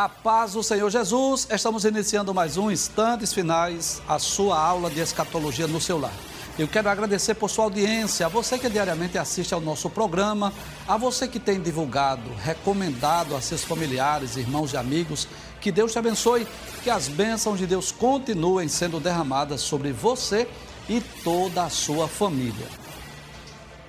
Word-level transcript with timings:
A 0.00 0.08
paz 0.08 0.54
do 0.54 0.62
Senhor 0.62 0.88
Jesus, 0.88 1.46
estamos 1.50 1.84
iniciando 1.84 2.32
mais 2.32 2.56
um 2.56 2.70
Instantes 2.70 3.34
Finais, 3.34 4.00
a 4.08 4.18
sua 4.18 4.58
aula 4.58 4.88
de 4.88 4.98
escatologia 4.98 5.66
no 5.66 5.78
seu 5.78 5.98
lar. 5.98 6.14
Eu 6.58 6.66
quero 6.66 6.88
agradecer 6.88 7.34
por 7.34 7.50
sua 7.50 7.64
audiência, 7.64 8.24
a 8.24 8.28
você 8.30 8.58
que 8.58 8.70
diariamente 8.70 9.18
assiste 9.18 9.52
ao 9.52 9.60
nosso 9.60 9.90
programa, 9.90 10.54
a 10.88 10.96
você 10.96 11.28
que 11.28 11.38
tem 11.38 11.60
divulgado, 11.60 12.32
recomendado 12.42 13.36
a 13.36 13.42
seus 13.42 13.62
familiares, 13.62 14.38
irmãos 14.38 14.72
e 14.72 14.78
amigos. 14.78 15.28
Que 15.60 15.70
Deus 15.70 15.92
te 15.92 15.98
abençoe, 15.98 16.48
que 16.82 16.88
as 16.88 17.06
bênçãos 17.06 17.58
de 17.58 17.66
Deus 17.66 17.92
continuem 17.92 18.68
sendo 18.68 18.98
derramadas 19.00 19.60
sobre 19.60 19.92
você 19.92 20.48
e 20.88 21.02
toda 21.22 21.64
a 21.64 21.68
sua 21.68 22.08
família. 22.08 22.79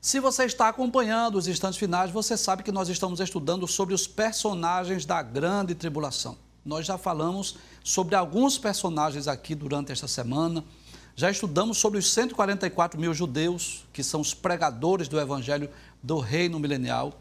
Se 0.00 0.18
você 0.18 0.46
está 0.46 0.68
acompanhando 0.68 1.36
os 1.36 1.46
instantes 1.46 1.78
finais, 1.78 2.10
você 2.10 2.36
sabe 2.36 2.64
que 2.64 2.72
nós 2.72 2.88
estamos 2.88 3.20
estudando 3.20 3.68
sobre 3.68 3.94
os 3.94 4.08
personagens 4.08 5.06
da 5.06 5.22
grande 5.22 5.76
tribulação. 5.76 6.36
Nós 6.64 6.86
já 6.86 6.98
falamos 6.98 7.56
sobre 7.84 8.16
alguns 8.16 8.58
personagens 8.58 9.28
aqui 9.28 9.54
durante 9.54 9.92
esta 9.92 10.08
semana. 10.08 10.64
Já 11.16 11.30
estudamos 11.30 11.78
sobre 11.78 11.98
os 11.98 12.10
144 12.12 12.98
mil 12.98 13.12
judeus, 13.12 13.84
que 13.92 14.02
são 14.02 14.20
os 14.20 14.32
pregadores 14.32 15.08
do 15.08 15.20
evangelho 15.20 15.68
do 16.02 16.18
reino 16.18 16.58
milenial. 16.58 17.12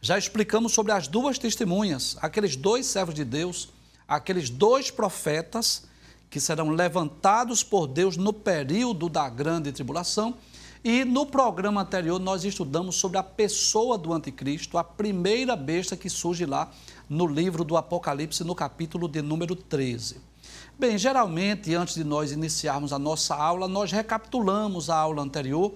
Já 0.00 0.18
explicamos 0.18 0.72
sobre 0.72 0.92
as 0.92 1.06
duas 1.06 1.38
testemunhas, 1.38 2.16
aqueles 2.20 2.56
dois 2.56 2.86
servos 2.86 3.14
de 3.14 3.24
Deus, 3.24 3.68
aqueles 4.08 4.50
dois 4.50 4.90
profetas 4.90 5.84
que 6.28 6.40
serão 6.40 6.70
levantados 6.70 7.62
por 7.62 7.86
Deus 7.86 8.16
no 8.16 8.32
período 8.32 9.08
da 9.08 9.28
grande 9.28 9.70
tribulação. 9.70 10.34
E 10.82 11.04
no 11.04 11.26
programa 11.26 11.82
anterior 11.82 12.18
nós 12.18 12.42
estudamos 12.44 12.96
sobre 12.96 13.18
a 13.18 13.22
pessoa 13.22 13.96
do 13.96 14.12
anticristo, 14.12 14.78
a 14.78 14.82
primeira 14.82 15.54
besta 15.54 15.96
que 15.96 16.10
surge 16.10 16.46
lá 16.46 16.72
no 17.08 17.26
livro 17.26 17.62
do 17.62 17.76
Apocalipse, 17.76 18.42
no 18.42 18.54
capítulo 18.54 19.06
de 19.06 19.22
número 19.22 19.54
13. 19.54 20.31
Bem, 20.78 20.98
geralmente, 20.98 21.74
antes 21.74 21.94
de 21.94 22.02
nós 22.02 22.32
iniciarmos 22.32 22.92
a 22.92 22.98
nossa 22.98 23.34
aula, 23.34 23.68
nós 23.68 23.92
recapitulamos 23.92 24.90
a 24.90 24.96
aula 24.96 25.22
anterior, 25.22 25.72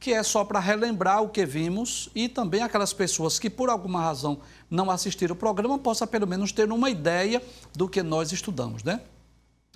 que 0.00 0.12
é 0.12 0.22
só 0.22 0.44
para 0.44 0.58
relembrar 0.58 1.22
o 1.22 1.28
que 1.28 1.44
vimos 1.44 2.08
e 2.14 2.28
também 2.28 2.62
aquelas 2.62 2.92
pessoas 2.92 3.38
que, 3.38 3.50
por 3.50 3.68
alguma 3.68 4.00
razão, 4.00 4.38
não 4.70 4.90
assistiram 4.90 5.34
o 5.34 5.38
programa, 5.38 5.78
possam 5.78 6.08
pelo 6.08 6.26
menos 6.26 6.50
ter 6.50 6.72
uma 6.72 6.90
ideia 6.90 7.42
do 7.74 7.88
que 7.88 8.02
nós 8.02 8.32
estudamos, 8.32 8.82
né? 8.82 9.00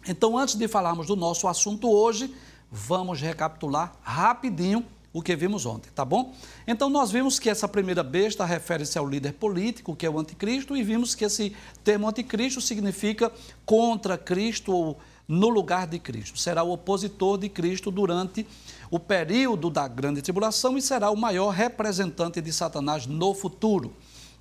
Então, 0.09 0.37
antes 0.37 0.56
de 0.56 0.66
falarmos 0.66 1.06
do 1.06 1.15
nosso 1.15 1.47
assunto 1.47 1.89
hoje, 1.89 2.34
vamos 2.71 3.21
recapitular 3.21 3.93
rapidinho 4.03 4.84
o 5.12 5.20
que 5.20 5.36
vimos 5.36 5.66
ontem, 5.66 5.90
tá 5.94 6.04
bom? 6.04 6.34
Então 6.66 6.88
nós 6.88 7.10
vimos 7.10 7.38
que 7.38 7.50
essa 7.50 7.68
primeira 7.68 8.02
besta 8.02 8.44
refere-se 8.44 8.98
ao 8.98 9.06
líder 9.06 9.34
político, 9.34 9.94
que 9.94 10.06
é 10.06 10.10
o 10.10 10.18
anticristo, 10.18 10.76
e 10.76 10.82
vimos 10.82 11.14
que 11.14 11.24
esse 11.24 11.54
termo 11.84 12.08
anticristo 12.08 12.60
significa 12.60 13.30
contra 13.66 14.16
Cristo 14.16 14.72
ou 14.72 14.98
no 15.28 15.48
lugar 15.48 15.86
de 15.86 15.98
Cristo. 15.98 16.38
Será 16.38 16.62
o 16.62 16.72
opositor 16.72 17.38
de 17.38 17.48
Cristo 17.48 17.90
durante 17.90 18.46
o 18.90 18.98
período 18.98 19.70
da 19.70 19.86
grande 19.86 20.22
tribulação 20.22 20.76
e 20.76 20.82
será 20.82 21.10
o 21.10 21.16
maior 21.16 21.50
representante 21.50 22.40
de 22.40 22.52
Satanás 22.52 23.06
no 23.06 23.34
futuro. 23.34 23.94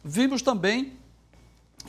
Vimos 0.04 0.42
também 0.42 0.94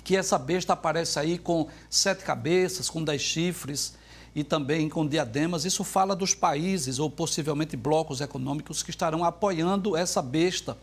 que 0.04 0.16
essa 0.16 0.38
besta 0.38 0.72
aparece 0.72 1.18
aí 1.18 1.38
com 1.38 1.68
sete 1.88 2.24
cabeças, 2.24 2.88
com 2.88 3.02
dez 3.02 3.22
chifres, 3.22 3.94
e 4.34 4.42
também 4.42 4.88
com 4.88 5.06
diademas. 5.06 5.64
Isso 5.64 5.84
fala 5.84 6.16
dos 6.16 6.34
países 6.34 6.98
ou 6.98 7.10
possivelmente 7.10 7.76
blocos 7.76 8.20
econômicos 8.20 8.82
que 8.82 8.90
estarão 8.90 9.24
apoiando 9.24 9.96
essa 9.96 10.22
besta. 10.22 10.76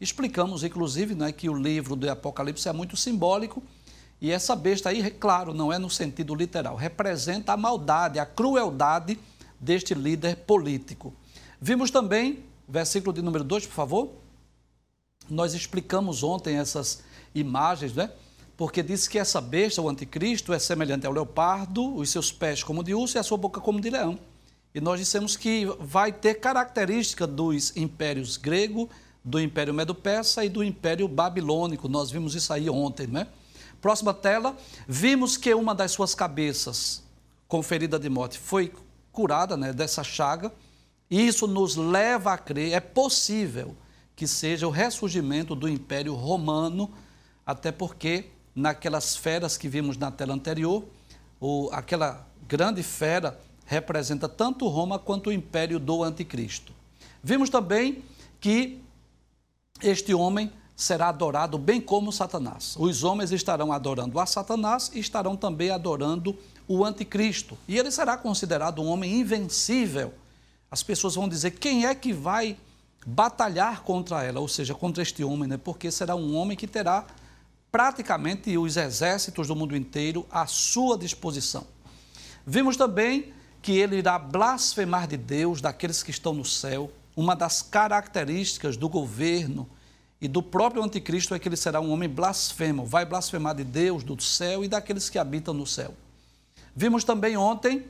Explicamos, 0.00 0.64
inclusive, 0.64 1.14
né, 1.14 1.32
que 1.32 1.48
o 1.48 1.54
livro 1.54 1.96
do 1.96 2.10
Apocalipse 2.10 2.68
é 2.68 2.72
muito 2.72 2.96
simbólico 2.96 3.62
e 4.20 4.30
essa 4.30 4.54
besta 4.54 4.90
aí, 4.90 5.10
claro, 5.10 5.54
não 5.54 5.72
é 5.72 5.78
no 5.78 5.88
sentido 5.88 6.34
literal, 6.34 6.76
representa 6.76 7.54
a 7.54 7.56
maldade, 7.56 8.18
a 8.18 8.26
crueldade 8.26 9.18
deste 9.58 9.94
líder 9.94 10.36
político. 10.36 11.12
Vimos 11.60 11.90
também, 11.90 12.44
versículo 12.68 13.12
de 13.12 13.22
número 13.22 13.44
2, 13.44 13.66
por 13.66 13.72
favor. 13.72 14.10
Nós 15.28 15.54
explicamos 15.54 16.22
ontem 16.22 16.56
essas 16.56 17.02
imagens, 17.34 17.94
né? 17.94 18.10
Porque 18.60 18.82
diz 18.82 19.08
que 19.08 19.18
essa 19.18 19.40
besta, 19.40 19.80
o 19.80 19.88
anticristo, 19.88 20.52
é 20.52 20.58
semelhante 20.58 21.06
ao 21.06 21.14
leopardo, 21.14 21.96
os 21.96 22.10
seus 22.10 22.30
pés 22.30 22.62
como 22.62 22.84
de 22.84 22.92
urso 22.92 23.16
e 23.16 23.18
a 23.18 23.22
sua 23.22 23.38
boca 23.38 23.58
como 23.58 23.80
de 23.80 23.88
leão. 23.88 24.18
E 24.74 24.82
nós 24.82 25.00
dissemos 25.00 25.34
que 25.34 25.64
vai 25.80 26.12
ter 26.12 26.34
característica 26.34 27.26
dos 27.26 27.74
impérios 27.74 28.36
grego, 28.36 28.86
do 29.24 29.40
império 29.40 29.72
medo-persa 29.72 30.44
e 30.44 30.50
do 30.50 30.62
império 30.62 31.08
babilônico. 31.08 31.88
Nós 31.88 32.10
vimos 32.10 32.34
isso 32.34 32.52
aí 32.52 32.68
ontem, 32.68 33.06
né? 33.06 33.28
Próxima 33.80 34.12
tela, 34.12 34.54
vimos 34.86 35.38
que 35.38 35.54
uma 35.54 35.74
das 35.74 35.92
suas 35.92 36.14
cabeças 36.14 37.02
com 37.48 37.62
ferida 37.62 37.98
de 37.98 38.10
morte 38.10 38.38
foi 38.38 38.74
curada, 39.10 39.56
né, 39.56 39.72
dessa 39.72 40.04
chaga. 40.04 40.52
E 41.10 41.26
isso 41.26 41.46
nos 41.46 41.76
leva 41.76 42.34
a 42.34 42.36
crer, 42.36 42.74
é 42.74 42.80
possível 42.80 43.74
que 44.14 44.26
seja 44.26 44.68
o 44.68 44.70
ressurgimento 44.70 45.54
do 45.54 45.66
império 45.66 46.14
romano, 46.14 46.90
até 47.46 47.72
porque 47.72 48.26
naquelas 48.54 49.16
feras 49.16 49.56
que 49.56 49.68
vimos 49.68 49.96
na 49.96 50.10
tela 50.10 50.34
anterior. 50.34 50.84
O, 51.40 51.68
aquela 51.72 52.26
grande 52.46 52.82
fera 52.82 53.38
representa 53.66 54.28
tanto 54.28 54.66
Roma 54.66 54.98
quanto 54.98 55.30
o 55.30 55.32
império 55.32 55.78
do 55.78 56.02
anticristo. 56.02 56.72
Vimos 57.22 57.48
também 57.48 58.02
que 58.40 58.82
este 59.82 60.12
homem 60.12 60.50
será 60.74 61.08
adorado 61.08 61.58
bem 61.58 61.80
como 61.80 62.10
Satanás. 62.10 62.74
Os 62.78 63.04
homens 63.04 63.30
estarão 63.30 63.70
adorando 63.70 64.18
a 64.18 64.26
Satanás 64.26 64.90
e 64.94 64.98
estarão 64.98 65.36
também 65.36 65.70
adorando 65.70 66.36
o 66.66 66.84
anticristo. 66.84 67.56
E 67.68 67.78
ele 67.78 67.90
será 67.90 68.16
considerado 68.16 68.80
um 68.80 68.88
homem 68.88 69.20
invencível. 69.20 70.14
As 70.70 70.82
pessoas 70.82 71.14
vão 71.14 71.28
dizer: 71.28 71.52
quem 71.52 71.84
é 71.84 71.94
que 71.94 72.12
vai 72.12 72.56
batalhar 73.06 73.82
contra 73.82 74.22
ela? 74.24 74.40
Ou 74.40 74.48
seja, 74.48 74.74
contra 74.74 75.02
este 75.02 75.22
homem, 75.22 75.48
né? 75.48 75.58
Porque 75.58 75.90
será 75.90 76.16
um 76.16 76.34
homem 76.34 76.56
que 76.56 76.66
terá 76.66 77.06
praticamente 77.70 78.56
os 78.58 78.76
exércitos 78.76 79.46
do 79.46 79.56
mundo 79.56 79.76
inteiro 79.76 80.26
à 80.30 80.46
sua 80.46 80.98
disposição. 80.98 81.66
Vimos 82.46 82.76
também 82.76 83.32
que 83.62 83.72
ele 83.72 83.96
irá 83.96 84.18
blasfemar 84.18 85.06
de 85.06 85.16
Deus, 85.16 85.60
daqueles 85.60 86.02
que 86.02 86.10
estão 86.10 86.32
no 86.32 86.44
céu. 86.44 86.90
Uma 87.14 87.36
das 87.36 87.62
características 87.62 88.76
do 88.76 88.88
governo 88.88 89.68
e 90.20 90.28
do 90.28 90.42
próprio 90.42 90.82
anticristo 90.82 91.34
é 91.34 91.38
que 91.38 91.48
ele 91.48 91.56
será 91.56 91.80
um 91.80 91.90
homem 91.90 92.08
blasfemo, 92.08 92.84
vai 92.84 93.04
blasfemar 93.04 93.54
de 93.54 93.64
Deus, 93.64 94.02
do 94.02 94.20
céu 94.20 94.64
e 94.64 94.68
daqueles 94.68 95.08
que 95.08 95.18
habitam 95.18 95.52
no 95.52 95.66
céu. 95.66 95.94
Vimos 96.74 97.04
também 97.04 97.36
ontem 97.36 97.84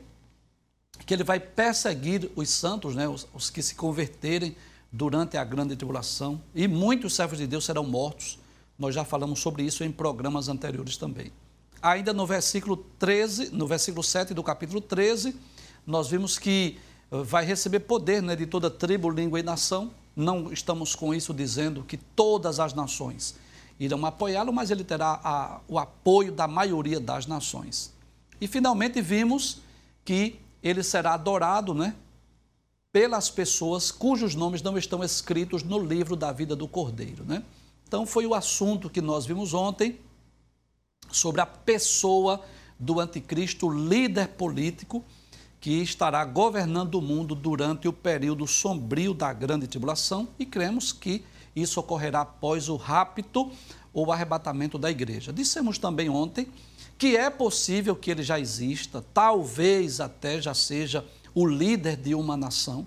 que 1.06 1.14
ele 1.14 1.24
vai 1.24 1.40
perseguir 1.40 2.30
os 2.36 2.50
santos, 2.50 2.94
né, 2.94 3.08
os, 3.08 3.26
os 3.32 3.50
que 3.50 3.62
se 3.62 3.74
converterem 3.74 4.56
durante 4.92 5.36
a 5.36 5.44
grande 5.44 5.76
tribulação, 5.76 6.40
e 6.54 6.66
muitos 6.66 7.14
servos 7.14 7.38
de 7.38 7.46
Deus 7.46 7.64
serão 7.64 7.84
mortos. 7.84 8.39
Nós 8.80 8.94
já 8.94 9.04
falamos 9.04 9.40
sobre 9.40 9.62
isso 9.62 9.84
em 9.84 9.92
programas 9.92 10.48
anteriores 10.48 10.96
também. 10.96 11.30
Ainda 11.82 12.14
no 12.14 12.26
versículo 12.26 12.78
13, 12.98 13.50
no 13.50 13.66
versículo 13.66 14.02
7 14.02 14.32
do 14.32 14.42
capítulo 14.42 14.80
13, 14.80 15.36
nós 15.86 16.08
vimos 16.08 16.38
que 16.38 16.78
eh, 17.12 17.22
vai 17.22 17.44
receber 17.44 17.80
poder 17.80 18.22
né, 18.22 18.34
de 18.34 18.46
toda 18.46 18.70
tribo, 18.70 19.10
língua 19.10 19.38
e 19.38 19.42
nação. 19.42 19.90
Não 20.16 20.50
estamos 20.50 20.94
com 20.94 21.14
isso 21.14 21.34
dizendo 21.34 21.82
que 21.82 21.98
todas 21.98 22.58
as 22.58 22.72
nações 22.72 23.34
irão 23.78 24.06
apoiá-lo, 24.06 24.50
mas 24.50 24.70
ele 24.70 24.82
terá 24.82 25.20
a, 25.22 25.60
o 25.68 25.78
apoio 25.78 26.32
da 26.32 26.48
maioria 26.48 26.98
das 26.98 27.26
nações. 27.26 27.92
E 28.40 28.48
finalmente 28.48 29.02
vimos 29.02 29.58
que 30.06 30.40
ele 30.62 30.82
será 30.82 31.12
adorado 31.12 31.74
né, 31.74 31.94
pelas 32.90 33.28
pessoas 33.28 33.90
cujos 33.90 34.34
nomes 34.34 34.62
não 34.62 34.78
estão 34.78 35.04
escritos 35.04 35.62
no 35.62 35.78
livro 35.78 36.16
da 36.16 36.32
vida 36.32 36.56
do 36.56 36.66
Cordeiro. 36.66 37.24
Né? 37.24 37.42
Então, 37.90 38.06
foi 38.06 38.24
o 38.24 38.34
assunto 38.34 38.88
que 38.88 39.00
nós 39.00 39.26
vimos 39.26 39.52
ontem 39.52 39.98
sobre 41.10 41.40
a 41.40 41.46
pessoa 41.46 42.40
do 42.78 43.00
anticristo, 43.00 43.68
líder 43.68 44.28
político, 44.28 45.04
que 45.60 45.82
estará 45.82 46.24
governando 46.24 46.94
o 46.94 47.02
mundo 47.02 47.34
durante 47.34 47.88
o 47.88 47.92
período 47.92 48.46
sombrio 48.46 49.12
da 49.12 49.32
grande 49.32 49.66
tribulação 49.66 50.28
e 50.38 50.46
cremos 50.46 50.92
que 50.92 51.24
isso 51.56 51.80
ocorrerá 51.80 52.20
após 52.20 52.68
o 52.68 52.76
rapto 52.76 53.50
ou 53.92 54.12
arrebatamento 54.12 54.78
da 54.78 54.88
igreja. 54.88 55.32
Dissemos 55.32 55.76
também 55.76 56.08
ontem 56.08 56.46
que 56.96 57.16
é 57.16 57.28
possível 57.28 57.96
que 57.96 58.12
ele 58.12 58.22
já 58.22 58.38
exista, 58.38 59.04
talvez 59.12 59.98
até 59.98 60.40
já 60.40 60.54
seja 60.54 61.04
o 61.34 61.44
líder 61.44 61.96
de 61.96 62.14
uma 62.14 62.36
nação. 62.36 62.86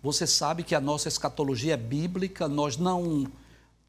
Você 0.00 0.24
sabe 0.24 0.62
que 0.62 0.76
a 0.76 0.80
nossa 0.80 1.08
escatologia 1.08 1.74
é 1.74 1.76
bíblica, 1.76 2.46
nós 2.46 2.76
não 2.76 3.26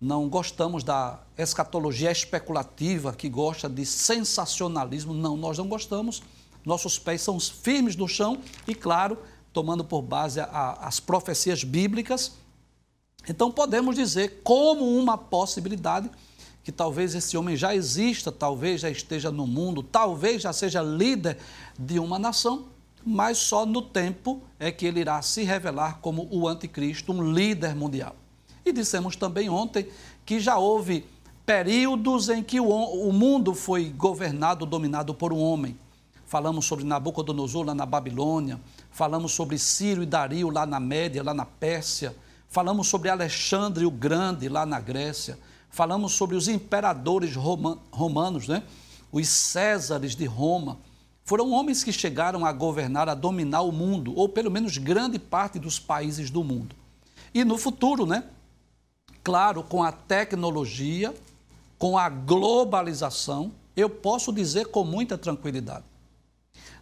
não 0.02 0.28
gostamos 0.28 0.84
da 0.84 1.20
escatologia 1.38 2.12
especulativa 2.12 3.14
que 3.14 3.30
gosta 3.30 3.70
de 3.70 3.86
sensacionalismo, 3.86 5.14
não, 5.14 5.38
nós 5.38 5.60
não 5.60 5.68
gostamos. 5.68 6.24
Nossos 6.66 6.98
pés 6.98 7.22
são 7.22 7.40
firmes 7.40 7.96
no 7.96 8.08
chão 8.08 8.40
e, 8.68 8.74
claro, 8.74 9.20
tomando 9.54 9.86
por 9.86 10.02
base 10.02 10.40
a, 10.40 10.80
as 10.82 11.00
profecias 11.00 11.64
bíblicas. 11.64 12.32
Então, 13.30 13.52
podemos 13.52 13.96
dizer, 13.96 14.42
como 14.44 14.98
uma 14.98 15.16
possibilidade, 15.20 16.10
que 16.64 16.72
talvez 16.72 17.14
esse 17.14 17.38
homem 17.38 17.56
já 17.56 17.76
exista, 17.76 18.32
talvez 18.32 18.82
já 18.82 18.90
esteja 18.90 19.30
no 19.30 19.46
mundo, 19.46 19.84
talvez 19.84 20.42
já 20.42 20.52
seja 20.52 20.82
líder 20.82 21.38
de 21.78 22.00
uma 22.00 22.18
nação, 22.18 22.66
mas 23.06 23.38
só 23.38 23.68
no 23.68 23.84
tempo 23.84 24.42
é 24.60 24.72
que 24.72 24.86
ele 24.86 25.00
irá 25.00 25.22
se 25.22 25.44
revelar 25.44 26.00
como 26.02 26.28
o 26.32 26.48
anticristo, 26.48 27.12
um 27.12 27.34
líder 27.34 27.76
mundial. 27.76 28.16
E 28.66 28.72
dissemos 28.72 29.16
também 29.16 29.50
ontem 29.50 29.88
que 30.26 30.40
já 30.40 30.58
houve 30.58 31.06
períodos 31.46 32.30
em 32.30 32.44
que 32.44 32.60
o, 32.60 32.70
o 32.70 33.12
mundo 33.12 33.54
foi 33.54 33.90
governado, 33.90 34.66
dominado 34.66 35.14
por 35.14 35.34
um 35.34 35.40
homem. 35.40 35.78
Falamos 36.26 36.66
sobre 36.66 36.86
Nabucodonosor 36.86 37.66
lá 37.66 37.76
na 37.76 37.86
Babilônia, 37.86 38.60
falamos 38.92 39.34
sobre 39.34 39.58
Ciro 39.58 40.02
e 40.02 40.06
Dario 40.06 40.50
lá 40.50 40.66
na 40.66 40.80
Média, 40.80 41.22
lá 41.22 41.34
na 41.34 41.46
Pérsia, 41.46 42.16
falamos 42.48 42.88
sobre 42.88 43.10
Alexandre 43.10 43.86
o 43.86 43.92
Grande 43.92 44.48
lá 44.48 44.66
na 44.66 44.80
Grécia, 44.80 45.38
falamos 45.70 46.14
sobre 46.14 46.38
os 46.38 46.48
imperadores 46.48 47.36
romanos, 47.36 48.48
né? 48.48 48.64
os 49.12 49.28
Césares 49.28 50.16
de 50.16 50.26
Roma. 50.26 50.78
Foram 51.24 51.52
homens 51.52 51.84
que 51.84 51.92
chegaram 51.92 52.46
a 52.46 52.52
governar, 52.52 53.10
a 53.10 53.14
dominar 53.14 53.62
o 53.62 53.72
mundo, 53.72 54.14
ou 54.16 54.30
pelo 54.30 54.50
menos 54.50 54.78
grande 54.78 55.20
parte 55.20 55.60
dos 55.60 55.80
países 55.80 56.30
do 56.30 56.44
mundo. 56.44 56.76
E 57.34 57.44
no 57.44 57.58
futuro, 57.58 58.06
né? 58.06 58.24
Claro, 59.24 59.64
com 59.64 59.84
a 59.84 59.92
tecnologia, 59.92 61.14
com 61.78 61.98
a 61.98 62.10
globalização, 62.10 63.52
eu 63.76 63.90
posso 63.90 64.32
dizer 64.34 64.68
com 64.68 64.84
muita 64.84 65.18
tranquilidade 65.18 65.86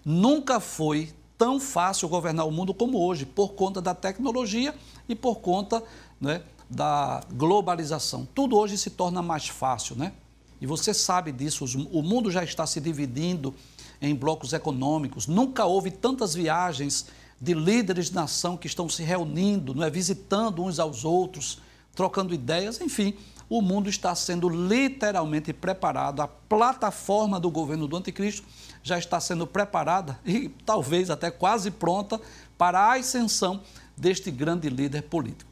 Nunca 0.03 0.59
foi 0.59 1.13
tão 1.37 1.59
fácil 1.59 2.07
governar 2.09 2.47
o 2.47 2.51
mundo 2.51 2.73
como 2.73 2.99
hoje, 2.99 3.25
por 3.25 3.49
conta 3.53 3.81
da 3.81 3.93
tecnologia 3.93 4.73
e 5.07 5.15
por 5.15 5.35
conta 5.35 5.83
né, 6.19 6.41
da 6.69 7.21
globalização. 7.31 8.27
Tudo 8.33 8.57
hoje 8.57 8.77
se 8.77 8.89
torna 8.89 9.21
mais 9.21 9.47
fácil, 9.47 9.95
né? 9.95 10.13
E 10.61 10.65
você 10.65 10.93
sabe 10.93 11.31
disso, 11.31 11.65
o 11.91 12.01
mundo 12.01 12.29
já 12.29 12.43
está 12.43 12.67
se 12.67 12.81
dividindo 12.81 13.53
em 14.01 14.13
blocos 14.13 14.51
econômicos. 14.51 15.27
Nunca 15.27 15.65
houve 15.65 15.89
tantas 15.89 16.33
viagens 16.33 17.05
de 17.39 17.53
líderes 17.53 18.07
de 18.07 18.15
nação 18.15 18.57
que 18.57 18.67
estão 18.67 18.89
se 18.89 19.01
reunindo, 19.01 19.73
não 19.73 19.83
é, 19.83 19.89
visitando 19.89 20.61
uns 20.61 20.77
aos 20.77 21.05
outros, 21.05 21.61
trocando 21.95 22.33
ideias, 22.33 22.79
enfim, 22.81 23.15
o 23.49 23.61
mundo 23.61 23.89
está 23.89 24.13
sendo 24.13 24.47
literalmente 24.47 25.51
preparado, 25.51 26.21
a 26.21 26.27
plataforma 26.27 27.39
do 27.39 27.49
governo 27.49 27.87
do 27.87 27.97
anticristo 27.97 28.47
já 28.83 28.97
está 28.97 29.19
sendo 29.19 29.47
preparada 29.47 30.19
e 30.25 30.49
talvez 30.65 31.09
até 31.09 31.31
quase 31.31 31.71
pronta 31.71 32.21
para 32.57 32.79
a 32.79 32.97
ascensão 32.97 33.61
deste 33.97 34.29
grande 34.29 34.69
líder 34.69 35.03
político. 35.03 35.49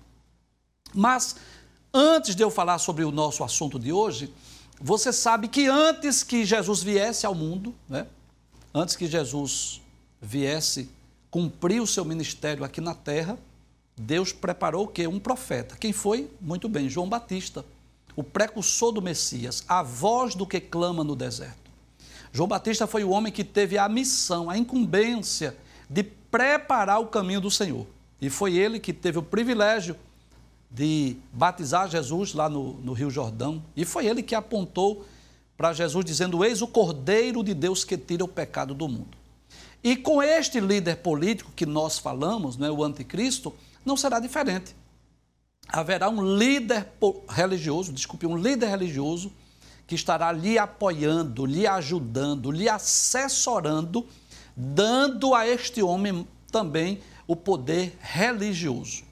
Mas 0.94 1.36
antes 1.94 2.36
de 2.36 2.44
eu 2.44 2.50
falar 2.50 2.78
sobre 2.78 3.04
o 3.04 3.12
nosso 3.12 3.44
assunto 3.44 3.80
de 3.80 3.92
hoje, 3.92 4.34
você 4.80 5.12
sabe 5.12 5.48
que 5.48 5.68
antes 5.68 6.24
que 6.24 6.46
Jesus 6.46 6.84
viesse 6.84 7.26
ao 7.26 7.34
mundo, 7.34 7.74
né? 7.90 8.06
antes 8.74 8.96
que 8.96 9.08
Jesus 9.08 9.82
viesse 10.22 10.90
cumprir 11.32 11.82
o 11.82 11.88
seu 11.88 12.06
ministério 12.06 12.64
aqui 12.64 12.80
na 12.80 12.94
terra, 12.94 13.38
Deus 13.98 14.32
preparou 14.32 14.86
o 14.86 14.88
quê? 14.88 15.08
Um 15.08 15.20
profeta. 15.20 15.76
Quem 15.76 15.92
foi? 15.92 16.30
Muito 16.40 16.70
bem, 16.70 16.88
João 16.88 17.10
Batista, 17.10 17.66
o 18.16 18.24
precursor 18.24 18.92
do 18.92 19.02
Messias, 19.02 19.64
a 19.68 19.82
voz 19.82 20.36
do 20.36 20.46
que 20.46 20.60
clama 20.60 21.04
no 21.04 21.16
deserto. 21.16 21.72
João 22.32 22.48
Batista 22.48 22.86
foi 22.86 23.04
o 23.04 23.10
homem 23.10 23.34
que 23.34 23.44
teve 23.44 23.78
a 23.78 23.90
missão, 23.90 24.50
a 24.50 24.58
incumbência 24.58 25.58
de 25.90 26.04
preparar 26.04 27.00
o 27.00 27.08
caminho 27.08 27.42
do 27.42 27.50
Senhor. 27.50 27.88
E 28.22 28.30
foi 28.30 28.56
ele 28.56 28.80
que 28.80 28.94
teve 28.94 29.18
o 29.18 29.24
privilégio 29.24 29.96
de 30.70 31.18
batizar 31.32 31.90
Jesus 31.90 32.34
lá 32.34 32.50
no, 32.50 32.74
no 32.74 32.94
Rio 32.94 33.10
Jordão. 33.10 33.64
E 33.76 33.86
foi 33.86 34.06
ele 34.06 34.22
que 34.22 34.36
apontou 34.36 35.06
para 35.56 35.74
Jesus, 35.74 36.06
dizendo: 36.06 36.44
Eis 36.44 36.62
o 36.62 36.68
Cordeiro 36.68 37.44
de 37.44 37.54
Deus 37.54 37.84
que 37.84 37.98
tira 37.98 38.24
o 38.24 38.28
pecado 38.28 38.74
do 38.74 38.88
mundo. 38.88 39.18
E 39.84 39.96
com 39.96 40.22
este 40.22 40.60
líder 40.60 40.98
político 40.98 41.52
que 41.56 41.66
nós 41.66 41.98
falamos, 41.98 42.58
né, 42.58 42.70
o 42.70 42.84
anticristo, 42.84 43.54
não 43.88 43.98
será 43.98 44.20
diferente. 44.20 44.76
Haverá 45.68 46.10
um 46.10 46.38
líder 46.38 46.88
religioso, 47.28 47.92
desculpe, 47.92 48.28
um 48.28 48.38
líder 48.38 48.68
religioso 48.68 49.32
que 49.88 49.96
estará 49.96 50.32
lhe 50.32 50.60
apoiando, 50.60 51.46
lhe 51.46 51.66
ajudando, 51.66 52.52
lhe 52.52 52.70
assessorando, 52.70 54.06
dando 54.56 55.34
a 55.34 55.48
este 55.48 55.82
homem 55.82 56.28
também 56.52 57.00
o 57.26 57.36
poder 57.36 57.98
religioso. 58.02 59.04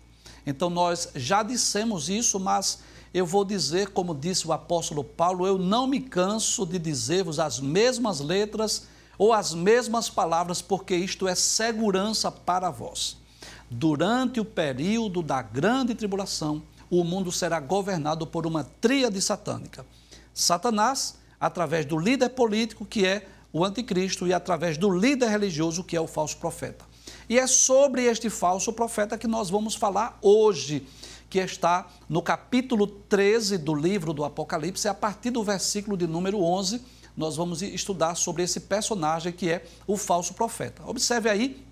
Então 0.45 0.69
nós 0.69 1.10
já 1.16 1.42
dissemos 1.42 2.09
isso, 2.09 2.40
mas 2.40 2.80
eu 3.14 3.26
vou 3.26 3.45
dizer, 3.45 3.90
como 3.90 4.14
disse 4.14 4.45
o 4.45 4.52
apóstolo 4.52 5.04
Paulo, 5.04 5.47
eu 5.47 5.57
não 5.57 5.88
me 5.88 6.02
canso 6.02 6.66
de 6.66 6.78
dizer-vos 6.78 7.40
as 7.40 7.59
mesmas 7.59 8.19
letras 8.19 8.88
ou 9.18 9.31
as 9.31 9.54
mesmas 9.54 10.09
palavras, 10.09 10.61
porque 10.61 10.95
isto 10.95 11.28
é 11.28 11.33
segurança 11.33 12.30
para 12.30 12.69
vós. 12.69 13.18
Durante 13.69 14.40
o 14.40 14.45
período 14.45 15.22
da 15.22 15.42
grande 15.42 15.95
tribulação, 15.95 16.62
o 16.90 17.04
mundo 17.04 17.31
será 17.31 17.60
governado 17.60 18.28
por 18.28 18.45
uma 18.45 18.64
tríade 18.64 19.22
satânica 19.22 19.86
Satanás, 20.36 21.16
através 21.40 21.86
do 21.86 21.98
líder 21.98 22.30
político, 22.30 22.86
que 22.86 23.06
é 23.06 23.26
o 23.54 23.64
anticristo, 23.64 24.28
e 24.28 24.34
através 24.34 24.78
do 24.78 24.90
líder 24.90 25.30
religioso, 25.30 25.81
que 25.81 25.95
é 25.95 26.02
o 26.02 26.07
falso 26.07 26.36
profeta. 26.38 26.84
E 27.30 27.40
é 27.40 27.48
sobre 27.48 28.04
este 28.04 28.30
falso 28.30 28.74
profeta 28.74 29.18
que 29.18 29.28
nós 29.28 29.50
vamos 29.50 29.76
falar 29.76 30.19
hoje, 30.22 30.86
que 31.30 31.40
está 31.40 31.88
no 32.10 32.22
capítulo 32.22 32.86
13 32.86 33.57
do 33.57 33.74
livro 33.74 34.12
do 34.12 34.26
Apocalipse, 34.26 34.90
a 34.90 34.94
partir 34.94 35.31
do 35.31 35.42
versículo 35.42 35.95
de 35.95 36.06
número 36.06 36.44
11, 36.44 36.81
nós 37.16 37.38
vamos 37.38 37.62
estudar 37.62 38.16
sobre 38.16 38.44
esse 38.44 38.60
personagem 38.60 39.31
que 39.31 39.50
é 39.50 39.66
o 39.88 39.95
falso 39.95 40.34
profeta. 40.34 40.84
Observe 40.86 41.30
aí, 41.30 41.65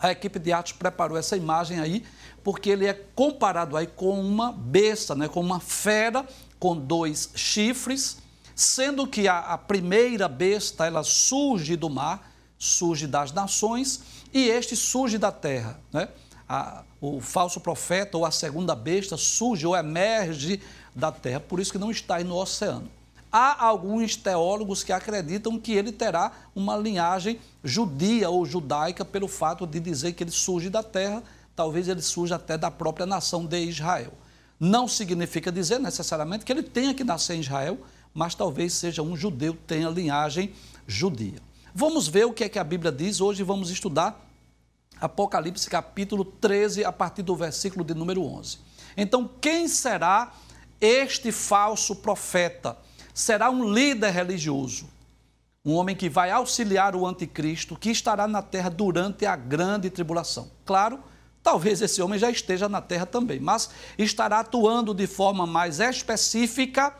a 0.00 0.10
equipe 0.12 0.38
de 0.38 0.52
Atos 0.52 0.72
preparou 0.72 1.16
essa 1.16 1.36
imagem 1.36 1.80
aí, 1.80 2.04
porque 2.42 2.70
ele 2.70 2.86
é 2.86 2.94
comparado 2.94 3.76
aí 3.76 3.86
com 3.86 4.20
uma 4.20 4.52
besta, 4.52 5.14
né, 5.14 5.28
com 5.28 5.40
uma 5.40 5.60
fera 5.60 6.26
com 6.58 6.76
dois 6.76 7.30
chifres, 7.34 8.18
sendo 8.54 9.06
que 9.06 9.28
a, 9.28 9.38
a 9.38 9.58
primeira 9.58 10.28
besta 10.28 10.86
ela 10.86 11.02
surge 11.04 11.76
do 11.76 11.88
mar, 11.88 12.32
surge 12.58 13.06
das 13.06 13.32
nações, 13.32 14.02
e 14.32 14.48
este 14.48 14.74
surge 14.74 15.18
da 15.18 15.30
terra. 15.30 15.80
Né? 15.92 16.08
A, 16.48 16.82
o 17.00 17.20
falso 17.20 17.60
profeta 17.60 18.16
ou 18.16 18.24
a 18.24 18.30
segunda 18.30 18.74
besta 18.74 19.16
surge 19.16 19.66
ou 19.66 19.76
emerge 19.76 20.60
da 20.94 21.12
terra, 21.12 21.40
por 21.40 21.60
isso 21.60 21.70
que 21.70 21.78
não 21.78 21.90
está 21.90 22.16
aí 22.16 22.24
no 22.24 22.36
oceano. 22.36 22.90
Há 23.30 23.64
alguns 23.64 24.16
teólogos 24.16 24.82
que 24.82 24.92
acreditam 24.92 25.58
que 25.58 25.72
ele 25.72 25.92
terá 25.92 26.32
uma 26.54 26.76
linhagem 26.76 27.38
judia 27.62 28.30
ou 28.30 28.46
judaica 28.46 29.04
pelo 29.04 29.28
fato 29.28 29.66
de 29.66 29.78
dizer 29.78 30.12
que 30.12 30.24
ele 30.24 30.30
surge 30.30 30.70
da 30.70 30.82
terra, 30.82 31.22
talvez 31.54 31.88
ele 31.88 32.00
surja 32.00 32.36
até 32.36 32.56
da 32.56 32.70
própria 32.70 33.04
nação 33.04 33.44
de 33.44 33.58
Israel. 33.58 34.12
Não 34.58 34.88
significa 34.88 35.52
dizer 35.52 35.78
necessariamente 35.78 36.44
que 36.44 36.52
ele 36.52 36.62
tenha 36.62 36.94
que 36.94 37.04
nascer 37.04 37.34
em 37.36 37.40
Israel, 37.40 37.78
mas 38.14 38.34
talvez 38.34 38.72
seja 38.72 39.02
um 39.02 39.16
judeu, 39.16 39.56
tenha 39.66 39.88
linhagem 39.90 40.52
judia. 40.86 41.40
Vamos 41.74 42.08
ver 42.08 42.24
o 42.24 42.32
que 42.32 42.44
é 42.44 42.48
que 42.48 42.58
a 42.58 42.64
Bíblia 42.64 42.90
diz. 42.90 43.20
Hoje 43.20 43.42
vamos 43.42 43.70
estudar 43.70 44.26
Apocalipse 45.00 45.70
capítulo 45.70 46.24
13, 46.24 46.84
a 46.84 46.90
partir 46.90 47.22
do 47.22 47.36
versículo 47.36 47.84
de 47.84 47.94
número 47.94 48.22
11. 48.24 48.58
Então, 48.96 49.30
quem 49.40 49.68
será 49.68 50.32
este 50.80 51.30
falso 51.30 51.94
profeta? 51.94 52.76
Será 53.18 53.50
um 53.50 53.72
líder 53.72 54.10
religioso, 54.10 54.86
um 55.64 55.74
homem 55.74 55.96
que 55.96 56.08
vai 56.08 56.30
auxiliar 56.30 56.94
o 56.94 57.06
anticristo, 57.06 57.76
que 57.76 57.90
estará 57.90 58.28
na 58.28 58.42
terra 58.42 58.68
durante 58.68 59.26
a 59.26 59.34
grande 59.34 59.90
tribulação. 59.90 60.50
Claro, 60.64 61.00
Talvez 61.40 61.80
esse 61.80 62.02
homem 62.02 62.18
já 62.18 62.30
esteja 62.30 62.68
na 62.68 62.82
terra 62.82 63.06
também, 63.06 63.40
mas 63.40 63.70
estará 63.96 64.40
atuando 64.40 64.92
de 64.92 65.06
forma 65.06 65.46
mais 65.46 65.80
específica 65.80 66.92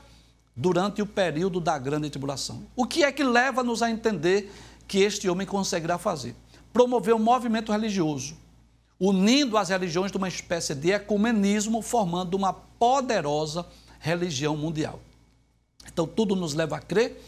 durante 0.56 1.02
o 1.02 1.06
período 1.06 1.60
da 1.60 1.76
grande 1.76 2.08
tribulação. 2.08 2.64
O 2.74 2.86
que 2.86 3.04
é 3.04 3.12
que 3.12 3.22
leva-nos 3.22 3.82
a 3.82 3.90
entender 3.90 4.50
que 4.86 5.00
este 5.00 5.28
homem 5.28 5.46
conseguirá 5.46 5.98
fazer? 5.98 6.34
promoveu 6.72 7.16
um 7.16 7.18
movimento 7.18 7.72
religioso, 7.72 8.36
unindo 9.00 9.56
as 9.56 9.68
religiões 9.68 10.12
de 10.12 10.16
uma 10.16 10.28
espécie 10.28 10.74
de 10.74 10.92
ecumenismo, 10.92 11.82
formando 11.82 12.34
uma 12.34 12.52
poderosa 12.52 13.66
religião 13.98 14.56
mundial. 14.56 15.00
Então, 15.92 16.06
tudo 16.06 16.36
nos 16.36 16.54
leva 16.54 16.76
a 16.76 16.80
crer 16.80 17.22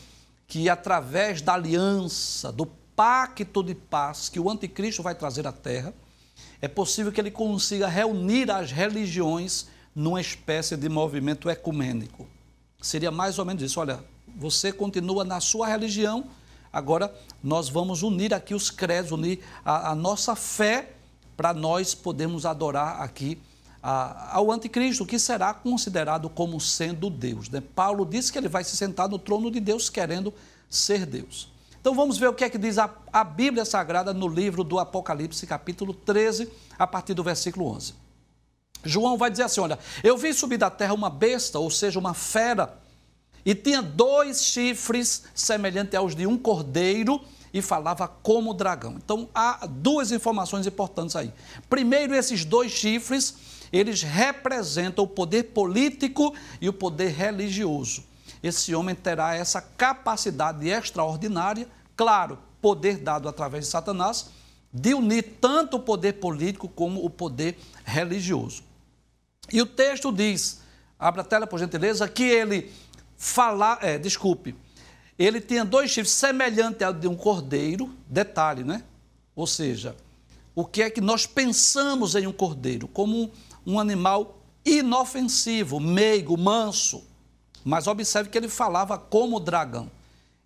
que, 0.46 0.68
através 0.68 1.40
da 1.40 1.54
aliança, 1.54 2.50
do 2.52 2.66
pacto 2.66 3.62
de 3.62 3.74
paz 3.74 4.28
que 4.28 4.38
o 4.38 4.50
anticristo 4.50 5.02
vai 5.02 5.14
trazer 5.14 5.46
à 5.46 5.52
Terra, 5.52 5.94
é 6.60 6.68
possível 6.68 7.10
que 7.10 7.20
ele 7.20 7.30
consiga 7.30 7.88
reunir 7.88 8.50
as 8.50 8.70
religiões 8.70 9.68
numa 9.94 10.20
espécie 10.20 10.76
de 10.76 10.88
movimento 10.88 11.48
ecumênico. 11.48 12.26
Seria 12.80 13.10
mais 13.10 13.38
ou 13.38 13.44
menos 13.44 13.62
isso. 13.62 13.80
Olha, 13.80 14.04
você 14.36 14.72
continua 14.72 15.24
na 15.24 15.40
sua 15.40 15.66
religião, 15.66 16.26
agora 16.72 17.14
nós 17.42 17.68
vamos 17.68 18.02
unir 18.02 18.32
aqui 18.32 18.54
os 18.54 18.70
credos, 18.70 19.12
unir 19.12 19.40
a, 19.64 19.90
a 19.90 19.94
nossa 19.94 20.36
fé 20.36 20.92
para 21.36 21.54
nós 21.54 21.94
podermos 21.94 22.44
adorar 22.44 23.00
aqui 23.00 23.38
a, 23.82 24.36
ao 24.36 24.50
anticristo, 24.50 25.06
que 25.06 25.18
será 25.18 25.54
considerado 25.54 26.28
como 26.28 26.60
sendo 26.60 27.08
Deus. 27.08 27.48
Né? 27.48 27.62
Paulo 27.74 28.04
disse 28.04 28.32
que 28.32 28.38
ele 28.38 28.48
vai 28.48 28.64
se 28.64 28.76
sentar 28.76 29.08
no 29.08 29.18
trono 29.18 29.50
de 29.50 29.60
Deus 29.60 29.88
querendo 29.88 30.32
ser 30.68 31.06
Deus. 31.06 31.50
Então 31.80 31.94
vamos 31.94 32.18
ver 32.18 32.28
o 32.28 32.34
que 32.34 32.44
é 32.44 32.50
que 32.50 32.58
diz 32.58 32.78
a, 32.78 32.90
a 33.12 33.24
Bíblia 33.24 33.64
Sagrada 33.64 34.12
no 34.12 34.28
livro 34.28 34.62
do 34.62 34.78
Apocalipse, 34.78 35.46
capítulo 35.46 35.94
13, 35.94 36.50
a 36.78 36.86
partir 36.86 37.14
do 37.14 37.24
versículo 37.24 37.66
11. 37.66 37.94
João 38.84 39.16
vai 39.16 39.30
dizer 39.30 39.44
assim: 39.44 39.60
Olha, 39.60 39.78
eu 40.04 40.16
vi 40.16 40.32
subir 40.34 40.58
da 40.58 40.70
terra 40.70 40.92
uma 40.92 41.08
besta, 41.08 41.58
ou 41.58 41.70
seja, 41.70 41.98
uma 41.98 42.12
fera, 42.12 42.78
e 43.44 43.54
tinha 43.54 43.80
dois 43.80 44.44
chifres 44.44 45.24
semelhantes 45.34 45.94
aos 45.94 46.14
de 46.14 46.26
um 46.26 46.36
cordeiro 46.36 47.20
e 47.52 47.60
falava 47.60 48.06
como 48.06 48.54
dragão. 48.54 48.96
Então 49.02 49.28
há 49.34 49.66
duas 49.66 50.12
informações 50.12 50.66
importantes 50.66 51.16
aí. 51.16 51.32
Primeiro, 51.68 52.14
esses 52.14 52.44
dois 52.44 52.70
chifres, 52.70 53.34
eles 53.72 54.02
representam 54.02 55.04
o 55.04 55.08
poder 55.08 55.44
político 55.44 56.34
e 56.60 56.68
o 56.68 56.72
poder 56.72 57.08
religioso 57.08 58.10
esse 58.42 58.74
homem 58.74 58.94
terá 58.94 59.34
essa 59.34 59.60
capacidade 59.60 60.66
extraordinária, 60.68 61.68
claro, 61.94 62.38
poder 62.60 62.98
dado 62.98 63.28
através 63.28 63.66
de 63.66 63.70
Satanás, 63.70 64.30
de 64.72 64.94
unir 64.94 65.36
tanto 65.40 65.76
o 65.76 65.80
poder 65.80 66.14
político 66.14 66.68
como 66.68 67.04
o 67.04 67.10
poder 67.10 67.58
religioso. 67.84 68.62
E 69.52 69.60
o 69.60 69.66
texto 69.66 70.12
diz, 70.12 70.60
abra 70.98 71.22
a 71.22 71.24
tela 71.24 71.46
por 71.46 71.58
gentileza, 71.58 72.08
que 72.08 72.22
ele 72.22 72.72
fala, 73.16 73.78
é, 73.82 73.98
desculpe, 73.98 74.54
ele 75.18 75.40
tinha 75.40 75.64
dois 75.64 75.90
chifres 75.90 76.14
semelhantes 76.14 76.82
ao 76.82 76.94
de 76.94 77.06
um 77.06 77.16
cordeiro, 77.16 77.94
detalhe, 78.06 78.64
né? 78.64 78.82
Ou 79.34 79.46
seja, 79.46 79.94
o 80.54 80.64
que 80.64 80.82
é 80.82 80.88
que 80.88 81.00
nós 81.00 81.26
pensamos 81.26 82.14
em 82.14 82.26
um 82.26 82.32
cordeiro? 82.32 82.88
Como 82.88 83.30
um 83.70 83.78
animal 83.78 84.38
inofensivo, 84.64 85.78
meigo, 85.78 86.36
manso. 86.36 87.04
Mas 87.64 87.86
observe 87.86 88.30
que 88.30 88.36
ele 88.36 88.48
falava 88.48 88.98
como 88.98 89.38
dragão. 89.38 89.90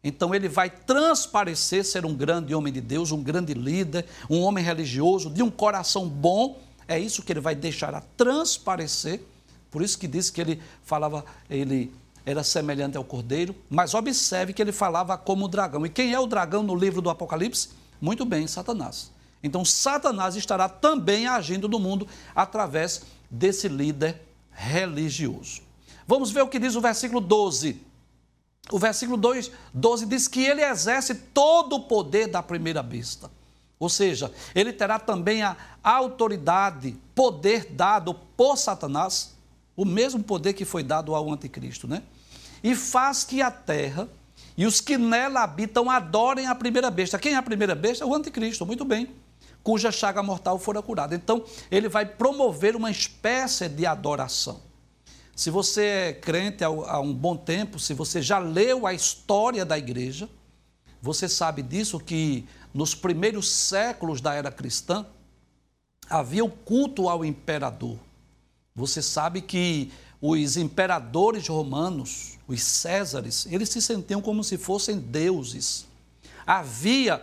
Então 0.02 0.34
ele 0.34 0.48
vai 0.48 0.68
transparecer 0.68 1.84
ser 1.84 2.04
um 2.04 2.14
grande 2.14 2.54
homem 2.54 2.72
de 2.72 2.80
Deus, 2.80 3.10
um 3.10 3.22
grande 3.22 3.54
líder, 3.54 4.04
um 4.28 4.42
homem 4.42 4.62
religioso, 4.62 5.30
de 5.30 5.42
um 5.42 5.50
coração 5.50 6.06
bom. 6.06 6.58
É 6.86 6.98
isso 6.98 7.22
que 7.22 7.32
ele 7.32 7.40
vai 7.40 7.54
deixar 7.54 7.94
a 7.94 8.02
transparecer. 8.02 9.22
Por 9.70 9.80
isso 9.80 9.98
que 9.98 10.06
diz 10.06 10.28
que 10.28 10.40
ele 10.40 10.60
falava, 10.82 11.24
ele 11.48 11.90
era 12.26 12.44
semelhante 12.44 12.96
ao 12.96 13.04
cordeiro, 13.04 13.54
mas 13.70 13.94
observe 13.94 14.52
que 14.52 14.60
ele 14.60 14.72
falava 14.72 15.16
como 15.16 15.48
dragão. 15.48 15.86
E 15.86 15.88
quem 15.88 16.12
é 16.12 16.20
o 16.20 16.26
dragão 16.26 16.62
no 16.62 16.74
livro 16.74 17.00
do 17.00 17.08
Apocalipse? 17.08 17.70
Muito 18.00 18.24
bem, 18.26 18.46
Satanás. 18.46 19.10
Então 19.44 19.62
Satanás 19.62 20.36
estará 20.36 20.70
também 20.70 21.26
agindo 21.26 21.68
no 21.68 21.78
mundo 21.78 22.08
através 22.34 23.02
desse 23.30 23.68
líder 23.68 24.22
religioso. 24.50 25.60
Vamos 26.06 26.30
ver 26.30 26.40
o 26.40 26.48
que 26.48 26.58
diz 26.58 26.74
o 26.74 26.80
versículo 26.80 27.20
12. 27.20 27.78
O 28.72 28.78
versículo 28.78 29.18
2, 29.18 29.50
12 29.74 30.06
diz 30.06 30.26
que 30.26 30.42
ele 30.42 30.62
exerce 30.62 31.14
todo 31.14 31.76
o 31.76 31.80
poder 31.80 32.26
da 32.26 32.42
primeira 32.42 32.82
besta. 32.82 33.30
Ou 33.78 33.90
seja, 33.90 34.32
ele 34.54 34.72
terá 34.72 34.98
também 34.98 35.42
a 35.42 35.56
autoridade, 35.82 36.96
poder 37.14 37.66
dado 37.66 38.14
por 38.14 38.56
Satanás, 38.56 39.34
o 39.76 39.84
mesmo 39.84 40.22
poder 40.22 40.54
que 40.54 40.64
foi 40.64 40.82
dado 40.82 41.14
ao 41.14 41.30
anticristo, 41.30 41.86
né? 41.86 42.02
E 42.62 42.74
faz 42.74 43.24
que 43.24 43.42
a 43.42 43.50
terra 43.50 44.08
e 44.56 44.64
os 44.64 44.80
que 44.80 44.96
nela 44.96 45.42
habitam 45.42 45.90
adorem 45.90 46.46
a 46.46 46.54
primeira 46.54 46.90
besta. 46.90 47.18
Quem 47.18 47.34
é 47.34 47.36
a 47.36 47.42
primeira 47.42 47.74
besta? 47.74 48.06
O 48.06 48.14
anticristo, 48.14 48.64
muito 48.64 48.86
bem. 48.86 49.23
Cuja 49.64 49.90
chaga 49.90 50.22
mortal 50.22 50.58
fora 50.60 50.80
curada. 50.80 51.16
Então, 51.16 51.44
ele 51.70 51.88
vai 51.88 52.06
promover 52.06 52.76
uma 52.76 52.90
espécie 52.90 53.68
de 53.68 53.84
adoração. 53.84 54.60
Se 55.34 55.50
você 55.50 55.84
é 55.84 56.12
crente 56.12 56.62
há 56.62 57.00
um 57.00 57.12
bom 57.12 57.36
tempo, 57.36 57.80
se 57.80 57.92
você 57.92 58.22
já 58.22 58.38
leu 58.38 58.86
a 58.86 58.94
história 58.94 59.64
da 59.64 59.76
igreja, 59.76 60.28
você 61.02 61.28
sabe 61.28 61.60
disso 61.62 61.98
que 61.98 62.46
nos 62.72 62.94
primeiros 62.94 63.50
séculos 63.50 64.20
da 64.20 64.34
era 64.34 64.52
cristã 64.52 65.04
havia 66.08 66.44
o 66.44 66.50
culto 66.50 67.08
ao 67.08 67.24
imperador. 67.24 67.98
Você 68.74 69.02
sabe 69.02 69.40
que 69.40 69.90
os 70.20 70.56
imperadores 70.56 71.48
romanos, 71.48 72.38
os 72.46 72.62
Césares, 72.62 73.46
eles 73.50 73.68
se 73.68 73.82
sentiam 73.82 74.22
como 74.22 74.42
se 74.42 74.56
fossem 74.56 74.98
deuses. 74.98 75.86
Havia, 76.46 77.22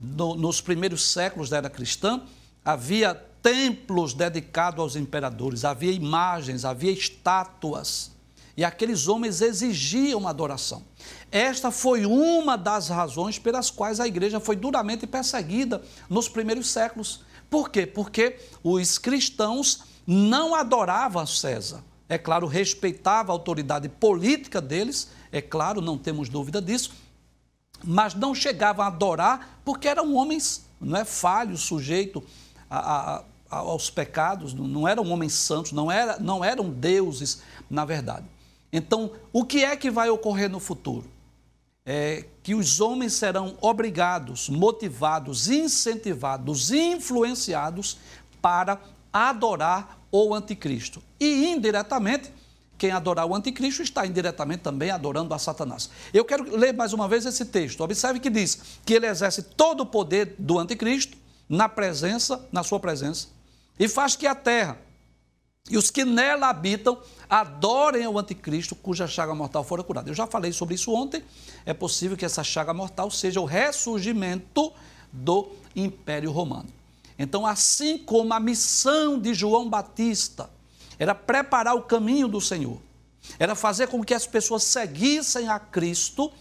no, 0.00 0.34
nos 0.34 0.60
primeiros 0.60 1.12
séculos 1.12 1.48
da 1.48 1.58
era 1.58 1.70
cristã, 1.70 2.22
havia 2.64 3.14
templos 3.42 4.12
dedicados 4.12 4.80
aos 4.80 4.96
imperadores, 4.96 5.64
havia 5.64 5.92
imagens, 5.92 6.64
havia 6.64 6.90
estátuas. 6.90 8.10
E 8.56 8.64
aqueles 8.64 9.06
homens 9.06 9.42
exigiam 9.42 10.26
adoração. 10.26 10.82
Esta 11.30 11.70
foi 11.70 12.06
uma 12.06 12.56
das 12.56 12.88
razões 12.88 13.38
pelas 13.38 13.70
quais 13.70 14.00
a 14.00 14.06
igreja 14.06 14.40
foi 14.40 14.56
duramente 14.56 15.06
perseguida 15.06 15.82
nos 16.08 16.28
primeiros 16.28 16.68
séculos. 16.70 17.24
Por 17.50 17.70
quê? 17.70 17.86
Porque 17.86 18.38
os 18.64 18.98
cristãos 18.98 19.84
não 20.06 20.54
adoravam 20.54 21.26
César. 21.26 21.84
É 22.08 22.16
claro, 22.16 22.46
respeitava 22.46 23.30
a 23.30 23.34
autoridade 23.34 23.88
política 23.88 24.60
deles, 24.60 25.08
é 25.32 25.42
claro, 25.42 25.80
não 25.80 25.98
temos 25.98 26.28
dúvida 26.28 26.62
disso, 26.62 26.92
mas 27.84 28.14
não 28.14 28.34
chegavam 28.34 28.84
a 28.84 28.88
adorar 28.88 29.60
porque 29.64 29.88
eram 29.88 30.14
homens 30.14 30.66
não 30.80 30.98
é, 30.98 31.04
falhos, 31.04 31.62
sujeitos 31.62 32.22
a, 32.68 33.22
a, 33.50 33.56
aos 33.58 33.90
pecados, 33.90 34.52
não 34.52 34.86
eram 34.86 35.10
homens 35.10 35.32
santos, 35.32 35.72
não, 35.72 35.90
era, 35.90 36.18
não 36.18 36.44
eram 36.44 36.70
deuses, 36.70 37.42
na 37.70 37.84
verdade. 37.84 38.26
Então, 38.72 39.12
o 39.32 39.44
que 39.44 39.64
é 39.64 39.76
que 39.76 39.90
vai 39.90 40.10
ocorrer 40.10 40.50
no 40.50 40.60
futuro? 40.60 41.10
É 41.84 42.24
que 42.42 42.54
os 42.54 42.80
homens 42.80 43.12
serão 43.12 43.56
obrigados, 43.60 44.48
motivados, 44.48 45.48
incentivados, 45.48 46.72
influenciados 46.72 47.96
para 48.42 48.80
adorar 49.12 49.98
o 50.10 50.34
anticristo. 50.34 51.02
E 51.18 51.46
indiretamente, 51.52 52.32
quem 52.78 52.90
adorar 52.90 53.26
o 53.26 53.34
anticristo 53.34 53.82
está 53.82 54.06
indiretamente 54.06 54.62
também 54.62 54.90
adorando 54.90 55.32
a 55.32 55.38
Satanás. 55.38 55.88
Eu 56.12 56.24
quero 56.24 56.56
ler 56.56 56.72
mais 56.72 56.92
uma 56.92 57.08
vez 57.08 57.24
esse 57.24 57.44
texto. 57.44 57.80
Observe 57.82 58.20
que 58.20 58.30
diz 58.30 58.60
que 58.84 58.94
ele 58.94 59.06
exerce 59.06 59.42
todo 59.42 59.80
o 59.82 59.86
poder 59.86 60.34
do 60.38 60.58
anticristo 60.58 61.16
na 61.48 61.68
presença, 61.68 62.46
na 62.52 62.62
sua 62.62 62.80
presença, 62.80 63.28
e 63.78 63.88
faz 63.88 64.16
que 64.16 64.26
a 64.26 64.34
terra 64.34 64.78
e 65.68 65.76
os 65.76 65.90
que 65.90 66.04
nela 66.04 66.48
habitam 66.48 66.98
adorem 67.28 68.06
o 68.06 68.18
anticristo 68.18 68.76
cuja 68.76 69.06
chaga 69.08 69.34
mortal 69.34 69.64
fora 69.64 69.82
curada. 69.82 70.08
Eu 70.08 70.14
já 70.14 70.26
falei 70.26 70.52
sobre 70.52 70.76
isso 70.76 70.92
ontem. 70.92 71.24
É 71.64 71.74
possível 71.74 72.16
que 72.16 72.24
essa 72.24 72.44
chaga 72.44 72.72
mortal 72.72 73.10
seja 73.10 73.40
o 73.40 73.44
ressurgimento 73.44 74.72
do 75.12 75.48
Império 75.74 76.30
Romano. 76.30 76.68
Então, 77.18 77.46
assim 77.46 77.98
como 77.98 78.32
a 78.32 78.38
missão 78.38 79.18
de 79.18 79.34
João 79.34 79.68
Batista 79.68 80.50
era 80.98 81.14
preparar 81.14 81.74
o 81.74 81.82
caminho 81.82 82.28
do 82.28 82.40
Senhor, 82.40 82.80
era 83.38 83.54
fazer 83.54 83.88
com 83.88 84.04
que 84.04 84.14
as 84.14 84.26
pessoas 84.26 84.62
seguissem 84.64 85.48
a 85.48 85.58
Cristo, 85.58 86.32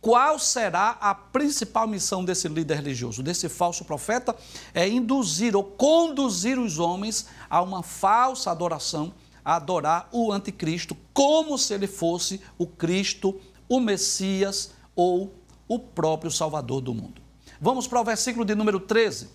qual 0.00 0.38
será 0.38 0.96
a 1.00 1.14
principal 1.14 1.86
missão 1.86 2.24
desse 2.24 2.48
líder 2.48 2.76
religioso, 2.76 3.22
desse 3.22 3.48
falso 3.50 3.84
profeta? 3.84 4.34
É 4.72 4.88
induzir 4.88 5.54
ou 5.54 5.62
conduzir 5.62 6.58
os 6.58 6.78
homens 6.78 7.26
a 7.50 7.60
uma 7.60 7.82
falsa 7.82 8.50
adoração, 8.50 9.12
a 9.44 9.56
adorar 9.56 10.08
o 10.10 10.32
anticristo, 10.32 10.96
como 11.12 11.58
se 11.58 11.74
ele 11.74 11.86
fosse 11.86 12.40
o 12.56 12.66
Cristo, 12.66 13.38
o 13.68 13.78
Messias 13.78 14.72
ou 14.96 15.34
o 15.68 15.78
próprio 15.78 16.30
Salvador 16.30 16.80
do 16.80 16.94
mundo. 16.94 17.20
Vamos 17.60 17.86
para 17.86 18.00
o 18.00 18.04
versículo 18.04 18.44
de 18.44 18.54
número 18.54 18.80
13. 18.80 19.28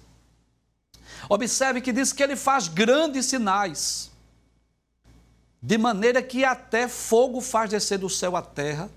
Observe 1.29 1.79
que 1.79 1.93
diz 1.93 2.11
que 2.11 2.23
ele 2.23 2.35
faz 2.35 2.67
grandes 2.67 3.27
sinais, 3.27 4.11
de 5.65 5.79
maneira 5.79 6.21
que 6.21 6.45
até 6.45 6.87
fogo 6.87 7.41
faz 7.41 7.71
descer 7.71 7.97
do 7.97 8.07
céu 8.07 8.35
à 8.35 8.41
terra 8.43 8.87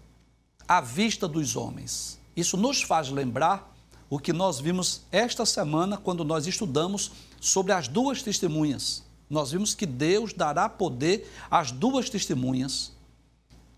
à 0.68 0.82
vista 0.82 1.26
dos 1.26 1.56
homens. 1.56 2.20
Isso 2.37 2.58
nos 2.58 2.82
faz 2.82 3.08
lembrar 3.08 3.75
o 4.10 4.18
que 4.18 4.34
nós 4.34 4.60
vimos 4.60 5.00
esta 5.10 5.46
semana 5.46 5.96
quando 5.96 6.22
nós 6.25 6.46
estudamos 6.46 7.10
sobre 7.40 7.72
as 7.72 7.88
duas 7.88 8.22
testemunhas. 8.22 9.02
Nós 9.30 9.50
vimos 9.50 9.75
que 9.75 9.87
Deus 9.87 10.34
dará 10.34 10.68
poder 10.68 11.32
às 11.50 11.72
duas 11.72 12.10
testemunhas 12.10 12.92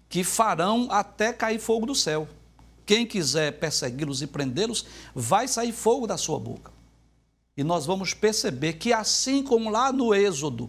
que 0.08 0.24
farão 0.24 0.88
até 0.90 1.32
cair 1.32 1.60
fogo 1.60 1.86
do 1.86 1.94
céu. 1.94 2.26
Quem 2.84 3.06
quiser 3.06 3.60
persegui-los 3.60 4.20
e 4.20 4.26
prendê-los, 4.26 4.84
vai 5.14 5.46
sair 5.46 5.70
fogo 5.70 6.08
da 6.08 6.16
sua 6.16 6.40
boca. 6.40 6.72
E 7.56 7.62
nós 7.62 7.86
vamos 7.86 8.14
perceber 8.14 8.72
que, 8.72 8.92
assim 8.92 9.44
como 9.44 9.70
lá 9.70 9.92
no 9.92 10.12
Êxodo, 10.12 10.68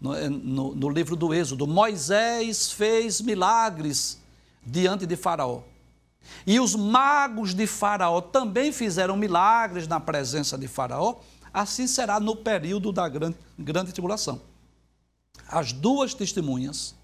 no, 0.00 0.14
eh, 0.14 0.28
no, 0.28 0.74
no 0.74 0.88
livro 0.88 1.16
do 1.16 1.32
Êxodo, 1.32 1.66
Moisés 1.66 2.72
fez 2.72 3.20
milagres 3.20 4.20
diante 4.64 5.06
de 5.06 5.16
Faraó. 5.16 5.62
E 6.46 6.58
os 6.58 6.74
magos 6.74 7.54
de 7.54 7.66
Faraó 7.66 8.20
também 8.20 8.72
fizeram 8.72 9.16
milagres 9.16 9.86
na 9.86 10.00
presença 10.00 10.58
de 10.58 10.66
Faraó. 10.66 11.16
Assim 11.52 11.86
será 11.86 12.20
no 12.20 12.36
período 12.36 12.92
da 12.92 13.08
grande, 13.08 13.36
grande 13.58 13.92
tribulação. 13.92 14.40
As 15.48 15.72
duas 15.72 16.14
testemunhas, 16.14 16.94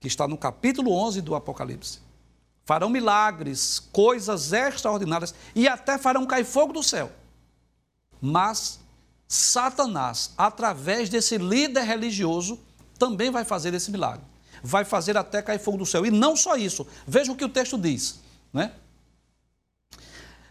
que 0.00 0.08
está 0.08 0.26
no 0.26 0.36
capítulo 0.36 0.92
11 0.92 1.20
do 1.20 1.34
Apocalipse, 1.34 2.00
farão 2.64 2.88
milagres, 2.88 3.78
coisas 3.92 4.52
extraordinárias 4.52 5.34
e 5.54 5.68
até 5.68 5.98
farão 5.98 6.26
cair 6.26 6.44
fogo 6.44 6.72
do 6.72 6.82
céu. 6.82 7.12
Mas 8.20 8.80
Satanás, 9.28 10.32
através 10.36 11.08
desse 11.08 11.36
líder 11.36 11.82
religioso, 11.82 12.60
também 12.98 13.30
vai 13.30 13.44
fazer 13.44 13.74
esse 13.74 13.90
milagre. 13.90 14.24
Vai 14.62 14.84
fazer 14.84 15.16
até 15.16 15.42
cair 15.42 15.58
fogo 15.58 15.78
do 15.78 15.86
céu. 15.86 16.06
E 16.06 16.10
não 16.10 16.36
só 16.36 16.56
isso. 16.56 16.86
Veja 17.06 17.32
o 17.32 17.36
que 17.36 17.44
o 17.44 17.48
texto 17.48 17.76
diz. 17.76 18.20
Né? 18.52 18.72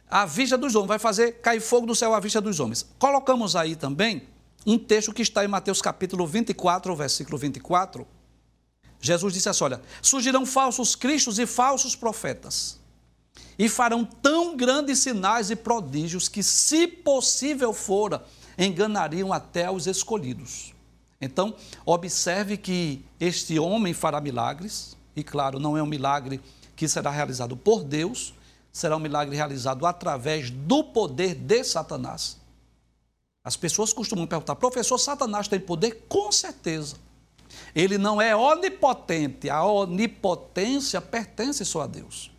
À 0.10 0.26
vista 0.26 0.58
dos 0.58 0.76
homens, 0.76 0.90
vai 0.90 1.00
fazer 1.00 1.34
cair 1.42 1.60
fogo 1.60 1.88
do 1.88 1.96
céu 1.96 2.14
à 2.14 2.20
vista 2.20 2.40
dos 2.40 2.60
homens. 2.60 2.86
Colocamos 3.00 3.56
aí 3.56 3.76
também 3.76 4.28
um 4.66 4.78
texto 4.78 5.14
que 5.14 5.22
está 5.22 5.44
em 5.46 5.48
Mateus 5.48 5.82
capítulo 5.82 6.26
24, 6.26 6.96
versículo 6.96 7.38
24. 7.38 8.08
Jesus 9.00 9.34
disse 9.34 9.50
assim: 9.50 9.64
Olha, 9.64 9.82
surgirão 10.02 10.46
falsos 10.46 10.96
cristos 10.96 11.38
e 11.38 11.46
falsos 11.46 11.96
profetas, 11.96 12.80
e 13.58 13.70
farão 13.70 14.04
tão 14.04 14.56
grandes 14.56 15.00
sinais 15.00 15.52
e 15.52 15.56
prodígios 15.56 16.28
que, 16.28 16.42
se 16.42 16.88
possível 16.88 17.74
fora, 17.74 18.26
enganariam 18.58 19.34
até 19.34 19.70
os 19.70 19.88
escolhidos. 19.88 20.74
Então, 21.20 21.56
observe 21.86 22.58
que 22.58 23.04
este 23.20 23.58
homem 23.58 23.94
fará 23.94 24.20
milagres, 24.20 24.98
e 25.16 25.24
claro, 25.24 25.60
não 25.60 25.78
é 25.78 25.84
um 25.84 25.88
milagre 25.88 26.42
que 26.76 26.88
será 26.88 27.10
realizado 27.10 27.56
por 27.56 27.84
Deus, 27.84 28.34
será 28.72 28.98
um 28.98 29.00
milagre 29.00 29.36
realizado 29.36 29.86
através 29.86 30.50
do 30.50 30.84
poder 30.84 31.34
de 31.34 31.64
Satanás. 31.64 32.38
As 33.44 33.56
pessoas 33.56 33.94
costumam 33.94 34.28
perguntar, 34.28 34.56
professor, 34.56 34.98
Satanás 34.98 35.48
tem 35.48 35.60
poder? 35.60 36.06
Com 36.10 36.32
certeza. 36.32 36.98
Ele 37.74 37.98
não 37.98 38.22
é 38.22 38.36
onipotente, 38.36 39.50
a 39.50 39.64
onipotência 39.64 41.00
pertence 41.00 41.64
só 41.64 41.82
a 41.82 41.88
Deus. 41.88 42.32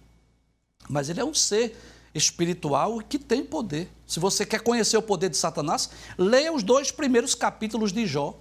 Mas 0.88 1.08
ele 1.08 1.20
é 1.20 1.24
um 1.24 1.32
ser 1.32 1.76
espiritual 2.16 2.98
que 3.00 3.18
tem 3.18 3.44
poder. 3.44 3.90
Se 4.06 4.18
você 4.18 4.46
quer 4.46 4.60
conhecer 4.60 4.96
o 4.96 5.02
poder 5.02 5.28
de 5.28 5.36
Satanás, 5.36 5.90
leia 6.16 6.52
os 6.52 6.62
dois 6.62 6.90
primeiros 6.90 7.34
capítulos 7.34 7.92
de 7.92 8.06
Jó. 8.06 8.38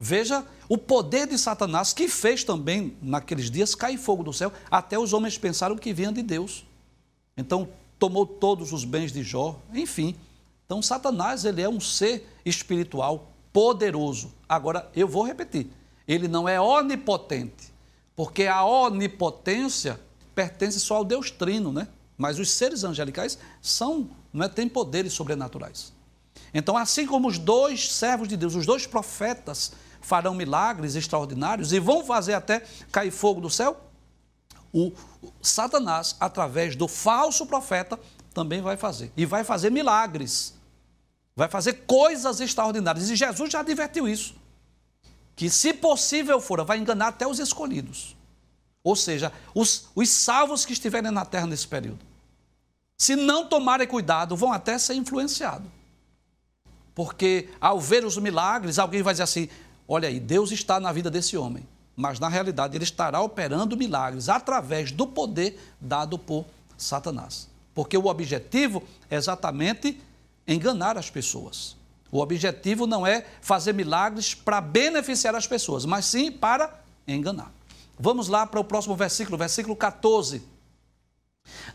Veja 0.00 0.44
o 0.68 0.78
poder 0.78 1.26
de 1.26 1.36
Satanás 1.36 1.92
que 1.92 2.08
fez 2.08 2.44
também 2.44 2.96
naqueles 3.02 3.50
dias 3.50 3.74
cair 3.74 3.98
fogo 3.98 4.22
do 4.22 4.32
céu, 4.32 4.52
até 4.70 4.98
os 4.98 5.12
homens 5.12 5.36
pensaram 5.36 5.76
que 5.76 5.92
vinha 5.92 6.12
de 6.12 6.22
Deus. 6.22 6.64
Então 7.36 7.68
tomou 7.98 8.24
todos 8.24 8.72
os 8.72 8.84
bens 8.84 9.12
de 9.12 9.22
Jó, 9.22 9.60
enfim. 9.74 10.16
Então 10.64 10.80
Satanás, 10.80 11.44
ele 11.44 11.60
é 11.60 11.68
um 11.68 11.80
ser 11.80 12.28
espiritual 12.44 13.32
poderoso. 13.52 14.32
Agora 14.48 14.88
eu 14.94 15.08
vou 15.08 15.24
repetir, 15.24 15.66
ele 16.06 16.28
não 16.28 16.48
é 16.48 16.60
onipotente, 16.60 17.72
porque 18.14 18.44
a 18.44 18.64
onipotência 18.64 20.00
pertence 20.34 20.78
só 20.78 20.96
ao 20.96 21.04
Deus 21.04 21.30
Trino, 21.30 21.72
né? 21.72 21.88
Mas 22.18 22.40
os 22.40 22.50
seres 22.50 22.82
angelicais 22.82 23.38
são, 23.62 24.10
não 24.32 24.44
é, 24.44 24.48
têm 24.48 24.68
poderes 24.68 25.12
sobrenaturais. 25.12 25.92
Então, 26.52 26.76
assim 26.76 27.06
como 27.06 27.28
os 27.28 27.38
dois 27.38 27.92
servos 27.92 28.28
de 28.28 28.36
Deus, 28.36 28.56
os 28.56 28.66
dois 28.66 28.86
profetas, 28.86 29.72
farão 30.00 30.34
milagres 30.34 30.96
extraordinários 30.96 31.72
e 31.72 31.78
vão 31.78 32.04
fazer 32.04 32.34
até 32.34 32.64
cair 32.90 33.12
fogo 33.12 33.40
do 33.40 33.48
céu, 33.48 33.88
o 34.72 34.92
Satanás, 35.40 36.16
através 36.18 36.74
do 36.76 36.88
falso 36.88 37.46
profeta, 37.46 37.98
também 38.34 38.60
vai 38.60 38.76
fazer. 38.76 39.12
E 39.16 39.24
vai 39.24 39.44
fazer 39.44 39.70
milagres. 39.70 40.54
Vai 41.34 41.48
fazer 41.48 41.84
coisas 41.86 42.40
extraordinárias. 42.40 43.08
E 43.08 43.16
Jesus 43.16 43.50
já 43.50 43.60
advertiu 43.60 44.08
isso. 44.08 44.34
Que, 45.36 45.48
se 45.48 45.72
possível 45.72 46.40
for, 46.40 46.64
vai 46.64 46.78
enganar 46.78 47.08
até 47.08 47.26
os 47.26 47.38
escolhidos. 47.38 48.16
Ou 48.82 48.96
seja, 48.96 49.32
os, 49.54 49.88
os 49.94 50.08
salvos 50.08 50.64
que 50.64 50.72
estiverem 50.72 51.10
na 51.10 51.24
terra 51.24 51.46
nesse 51.46 51.66
período. 51.66 52.07
Se 52.98 53.14
não 53.14 53.46
tomarem 53.46 53.86
cuidado, 53.86 54.34
vão 54.34 54.52
até 54.52 54.76
ser 54.76 54.94
influenciados. 54.94 55.70
Porque 56.96 57.48
ao 57.60 57.80
ver 57.80 58.04
os 58.04 58.18
milagres, 58.18 58.76
alguém 58.76 59.02
vai 59.02 59.14
dizer 59.14 59.22
assim: 59.22 59.48
Olha 59.86 60.08
aí, 60.08 60.18
Deus 60.18 60.50
está 60.50 60.80
na 60.80 60.90
vida 60.90 61.08
desse 61.08 61.36
homem, 61.36 61.66
mas 61.94 62.18
na 62.18 62.28
realidade 62.28 62.76
ele 62.76 62.82
estará 62.82 63.20
operando 63.20 63.76
milagres 63.76 64.28
através 64.28 64.90
do 64.90 65.06
poder 65.06 65.58
dado 65.80 66.18
por 66.18 66.44
Satanás. 66.76 67.48
Porque 67.72 67.96
o 67.96 68.06
objetivo 68.06 68.82
é 69.08 69.14
exatamente 69.14 70.00
enganar 70.46 70.98
as 70.98 71.08
pessoas. 71.08 71.76
O 72.10 72.18
objetivo 72.18 72.84
não 72.84 73.06
é 73.06 73.24
fazer 73.40 73.72
milagres 73.72 74.34
para 74.34 74.60
beneficiar 74.60 75.36
as 75.36 75.46
pessoas, 75.46 75.84
mas 75.84 76.04
sim 76.04 76.32
para 76.32 76.82
enganar. 77.06 77.52
Vamos 77.96 78.26
lá 78.26 78.44
para 78.44 78.58
o 78.58 78.64
próximo 78.64 78.96
versículo, 78.96 79.38
versículo 79.38 79.76
14. 79.76 80.42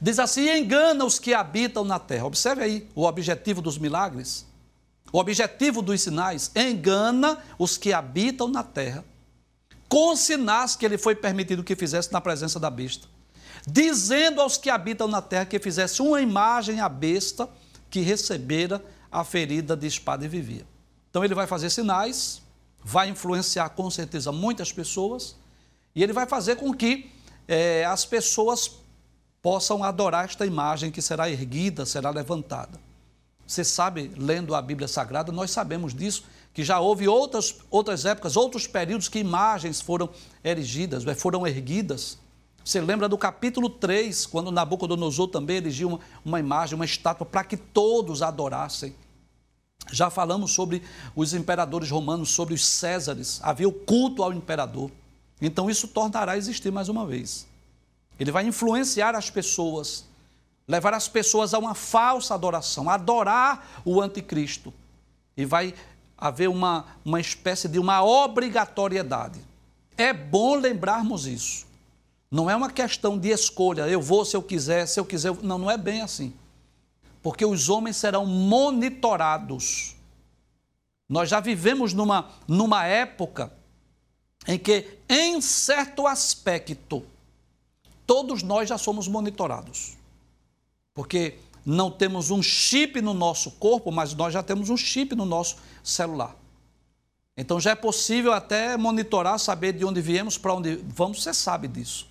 Diz 0.01 0.19
assim: 0.19 0.49
engana 0.49 1.05
os 1.05 1.19
que 1.19 1.33
habitam 1.33 1.83
na 1.83 1.99
terra. 1.99 2.25
Observe 2.25 2.63
aí 2.63 2.89
o 2.95 3.03
objetivo 3.03 3.61
dos 3.61 3.77
milagres. 3.77 4.45
O 5.11 5.19
objetivo 5.19 5.83
dos 5.83 6.01
sinais 6.01 6.51
engana 6.55 7.37
os 7.59 7.77
que 7.77 7.93
habitam 7.93 8.47
na 8.47 8.63
terra, 8.63 9.05
com 9.87 10.15
sinais 10.15 10.75
que 10.75 10.83
ele 10.83 10.97
foi 10.97 11.15
permitido 11.15 11.63
que 11.63 11.75
fizesse 11.75 12.11
na 12.11 12.19
presença 12.19 12.59
da 12.59 12.71
besta, 12.71 13.07
dizendo 13.67 14.41
aos 14.41 14.57
que 14.57 14.71
habitam 14.71 15.07
na 15.07 15.21
terra 15.21 15.45
que 15.45 15.59
fizesse 15.59 16.01
uma 16.01 16.19
imagem 16.19 16.79
à 16.79 16.89
besta 16.89 17.47
que 17.91 17.99
recebera 17.99 18.83
a 19.11 19.23
ferida 19.23 19.77
de 19.77 19.85
espada 19.85 20.25
e 20.25 20.27
vivia. 20.27 20.65
Então 21.11 21.23
ele 21.23 21.35
vai 21.35 21.45
fazer 21.45 21.69
sinais, 21.69 22.41
vai 22.83 23.07
influenciar 23.07 23.69
com 23.69 23.87
certeza 23.91 24.31
muitas 24.31 24.73
pessoas, 24.73 25.35
e 25.93 26.01
ele 26.01 26.11
vai 26.11 26.25
fazer 26.25 26.55
com 26.55 26.73
que 26.73 27.11
é, 27.47 27.85
as 27.85 28.03
pessoas 28.03 28.79
possam 29.43 29.83
adorar 29.83 30.23
esta 30.23 30.45
imagem 30.45 30.89
que 30.89 31.01
será 31.01 31.29
erguida, 31.29 31.85
será 31.85 32.09
levantada. 32.09 32.79
Você 33.45 33.61
sabe, 33.61 34.09
lendo 34.17 34.55
a 34.55 34.61
Bíblia 34.61 34.87
Sagrada, 34.87 35.33
nós 35.33 35.51
sabemos 35.51 35.93
disso, 35.93 36.23
que 36.53 36.63
já 36.63 36.79
houve 36.79 37.09
outras, 37.09 37.57
outras 37.69 38.05
épocas, 38.05 38.37
outros 38.37 38.65
períodos 38.65 39.09
que 39.09 39.19
imagens 39.19 39.81
foram 39.81 40.09
erigidas, 40.45 41.03
né, 41.03 41.13
foram 41.13 41.45
erguidas. 41.45 42.17
Você 42.63 42.79
lembra 42.79 43.09
do 43.09 43.17
capítulo 43.17 43.69
3, 43.69 44.25
quando 44.27 44.49
Nabucodonosor 44.49 45.27
também 45.27 45.57
erigiu 45.57 45.89
uma, 45.89 45.99
uma 46.23 46.39
imagem, 46.39 46.75
uma 46.75 46.85
estátua, 46.85 47.25
para 47.25 47.43
que 47.43 47.57
todos 47.57 48.21
adorassem. 48.21 48.95
Já 49.91 50.09
falamos 50.09 50.53
sobre 50.53 50.81
os 51.13 51.33
imperadores 51.33 51.91
romanos, 51.91 52.29
sobre 52.29 52.53
os 52.53 52.65
Césares, 52.65 53.41
havia 53.43 53.67
o 53.67 53.73
culto 53.73 54.23
ao 54.23 54.31
imperador. 54.31 54.89
Então 55.41 55.69
isso 55.69 55.89
tornará 55.89 56.31
a 56.31 56.37
existir 56.37 56.71
mais 56.71 56.87
uma 56.87 57.05
vez. 57.05 57.45
Ele 58.19 58.31
vai 58.31 58.45
influenciar 58.45 59.15
as 59.15 59.29
pessoas 59.29 60.05
levar 60.67 60.93
as 60.93 61.07
pessoas 61.07 61.53
a 61.53 61.59
uma 61.59 61.75
falsa 61.75 62.33
adoração, 62.33 62.89
adorar 62.89 63.81
o 63.83 64.01
anticristo. 64.01 64.73
E 65.35 65.45
vai 65.45 65.73
haver 66.17 66.47
uma, 66.47 66.85
uma 67.03 67.19
espécie 67.19 67.67
de 67.67 67.79
uma 67.79 68.03
obrigatoriedade. 68.03 69.41
É 69.97 70.13
bom 70.13 70.55
lembrarmos 70.55 71.25
isso. 71.25 71.65
Não 72.31 72.49
é 72.49 72.55
uma 72.55 72.69
questão 72.69 73.17
de 73.17 73.29
escolha, 73.29 73.87
eu 73.87 74.01
vou 74.01 74.25
se 74.25 74.35
eu 74.35 74.41
quiser, 74.41 74.87
se 74.87 74.99
eu 74.99 75.05
quiser. 75.05 75.33
Não, 75.43 75.57
não 75.57 75.69
é 75.69 75.77
bem 75.77 76.01
assim. 76.01 76.33
Porque 77.21 77.45
os 77.45 77.69
homens 77.69 77.97
serão 77.97 78.25
monitorados. 78.25 79.95
Nós 81.07 81.29
já 81.29 81.39
vivemos 81.39 81.93
numa, 81.93 82.29
numa 82.47 82.85
época 82.85 83.51
em 84.47 84.57
que, 84.57 84.97
em 85.07 85.39
certo 85.41 86.07
aspecto, 86.07 87.05
todos 88.05 88.43
nós 88.43 88.69
já 88.69 88.77
somos 88.77 89.07
monitorados 89.07 89.97
porque 90.93 91.35
não 91.65 91.89
temos 91.89 92.29
um 92.29 92.41
chip 92.41 93.01
no 93.01 93.13
nosso 93.13 93.51
corpo, 93.51 93.91
mas 93.91 94.13
nós 94.13 94.33
já 94.33 94.43
temos 94.43 94.69
um 94.69 94.77
chip 94.77 95.15
no 95.15 95.25
nosso 95.25 95.57
celular. 95.83 96.35
Então 97.35 97.59
já 97.59 97.71
é 97.71 97.75
possível 97.75 98.31
até 98.31 98.77
monitorar, 98.77 99.39
saber 99.39 99.73
de 99.73 99.83
onde 99.83 100.01
viemos, 100.01 100.37
para 100.37 100.53
onde 100.53 100.75
vamos, 100.87 101.23
você 101.23 101.33
sabe 101.33 101.67
disso. 101.67 102.07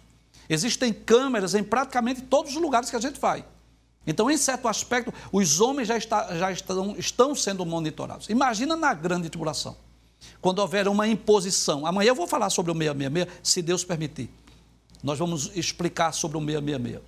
Existem 0.49 0.93
câmeras 0.93 1.55
em 1.55 1.63
praticamente 1.63 2.23
todos 2.23 2.57
os 2.57 2.61
lugares 2.61 2.91
que 2.91 2.97
a 2.97 3.01
gente 3.01 3.21
vai. 3.21 3.45
Então, 4.05 4.29
em 4.29 4.37
certo 4.37 4.67
aspecto, 4.67 5.15
os 5.31 5.61
homens 5.61 5.87
já, 5.87 5.97
está, 5.97 6.37
já 6.37 6.51
estão, 6.51 6.97
estão 6.99 7.37
sendo 7.37 7.65
monitorados. 7.65 8.29
Imagina 8.29 8.75
na 8.75 8.93
grande 8.93 9.31
tribulação, 9.31 9.77
quando 10.41 10.59
houver 10.59 10.89
uma 10.89 11.07
imposição. 11.07 11.87
Amanhã 11.87 12.09
eu 12.09 12.15
vou 12.17 12.27
falar 12.27 12.51
sobre 12.51 12.73
o 12.73 12.75
666, 12.75 13.41
se 13.45 13.63
Deus 13.63 13.85
permitir. 13.85 14.29
Nós 15.03 15.19
vamos 15.19 15.51
explicar 15.55 16.13
sobre 16.13 16.37
o 16.39 16.41
666. 16.41 17.03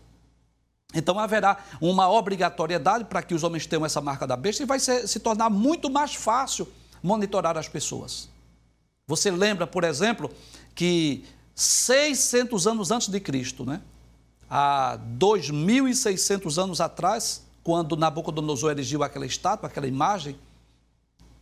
Então 0.95 1.19
haverá 1.19 1.59
uma 1.81 2.09
obrigatoriedade 2.09 3.05
para 3.05 3.23
que 3.23 3.35
os 3.35 3.43
homens 3.43 3.67
tenham 3.67 3.85
essa 3.85 4.01
marca 4.01 4.27
da 4.27 4.37
besta 4.37 4.63
e 4.63 4.67
vai 4.67 4.79
ser, 4.79 5.09
se 5.09 5.19
tornar 5.19 5.51
muito 5.51 5.91
mais 5.91 6.15
fácil 6.15 6.69
monitorar 7.03 7.59
as 7.59 7.69
pessoas. 7.69 8.29
Você 9.07 9.31
lembra, 9.31 9.67
por 9.67 9.85
exemplo, 9.85 10.31
que 10.75 11.25
600 11.55 12.67
anos 12.67 12.91
antes 12.91 13.09
de 13.09 13.21
Cristo, 13.21 13.65
né? 13.65 13.81
há 14.49 14.99
2.600 15.19 16.63
anos 16.63 16.81
atrás, 16.81 17.43
quando 17.63 17.97
Nabucodonosor 17.97 18.71
erigiu 18.71 19.03
aquela 19.03 19.27
estátua, 19.27 19.69
aquela 19.69 19.87
imagem, 19.87 20.39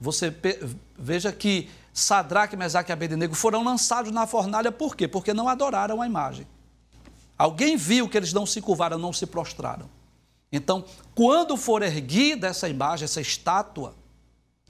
você 0.00 0.34
veja 0.98 1.32
que 1.32 1.68
Sadraque, 1.92 2.56
Mesaque 2.56 2.90
e 2.90 2.94
Abednego 2.94 3.34
foram 3.34 3.62
lançados 3.62 4.10
na 4.10 4.26
fornalha 4.26 4.72
por 4.72 4.96
quê? 4.96 5.06
Porque 5.06 5.34
não 5.34 5.48
adoraram 5.48 6.00
a 6.00 6.06
imagem. 6.06 6.46
Alguém 7.36 7.76
viu 7.76 8.08
que 8.08 8.16
eles 8.16 8.32
não 8.32 8.46
se 8.46 8.60
curvaram, 8.60 8.98
não 8.98 9.12
se 9.12 9.26
prostraram. 9.26 9.90
Então, 10.50 10.84
quando 11.14 11.56
for 11.56 11.82
erguida 11.82 12.48
essa 12.48 12.68
imagem, 12.68 13.04
essa 13.04 13.20
estátua, 13.20 13.94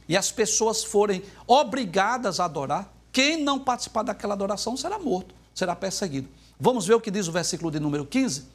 e 0.08 0.16
as 0.16 0.30
pessoas 0.30 0.82
forem 0.82 1.22
obrigadas 1.46 2.40
a 2.40 2.44
adorar, 2.44 2.92
quem 3.10 3.42
não 3.42 3.58
participar 3.58 4.02
daquela 4.02 4.34
adoração 4.34 4.76
será 4.76 4.98
morto, 4.98 5.34
será 5.54 5.76
perseguido. 5.76 6.28
Vamos 6.58 6.86
ver 6.86 6.94
o 6.94 7.00
que 7.00 7.10
diz 7.10 7.28
o 7.28 7.32
versículo 7.32 7.70
de 7.70 7.78
número 7.78 8.06
15? 8.06 8.46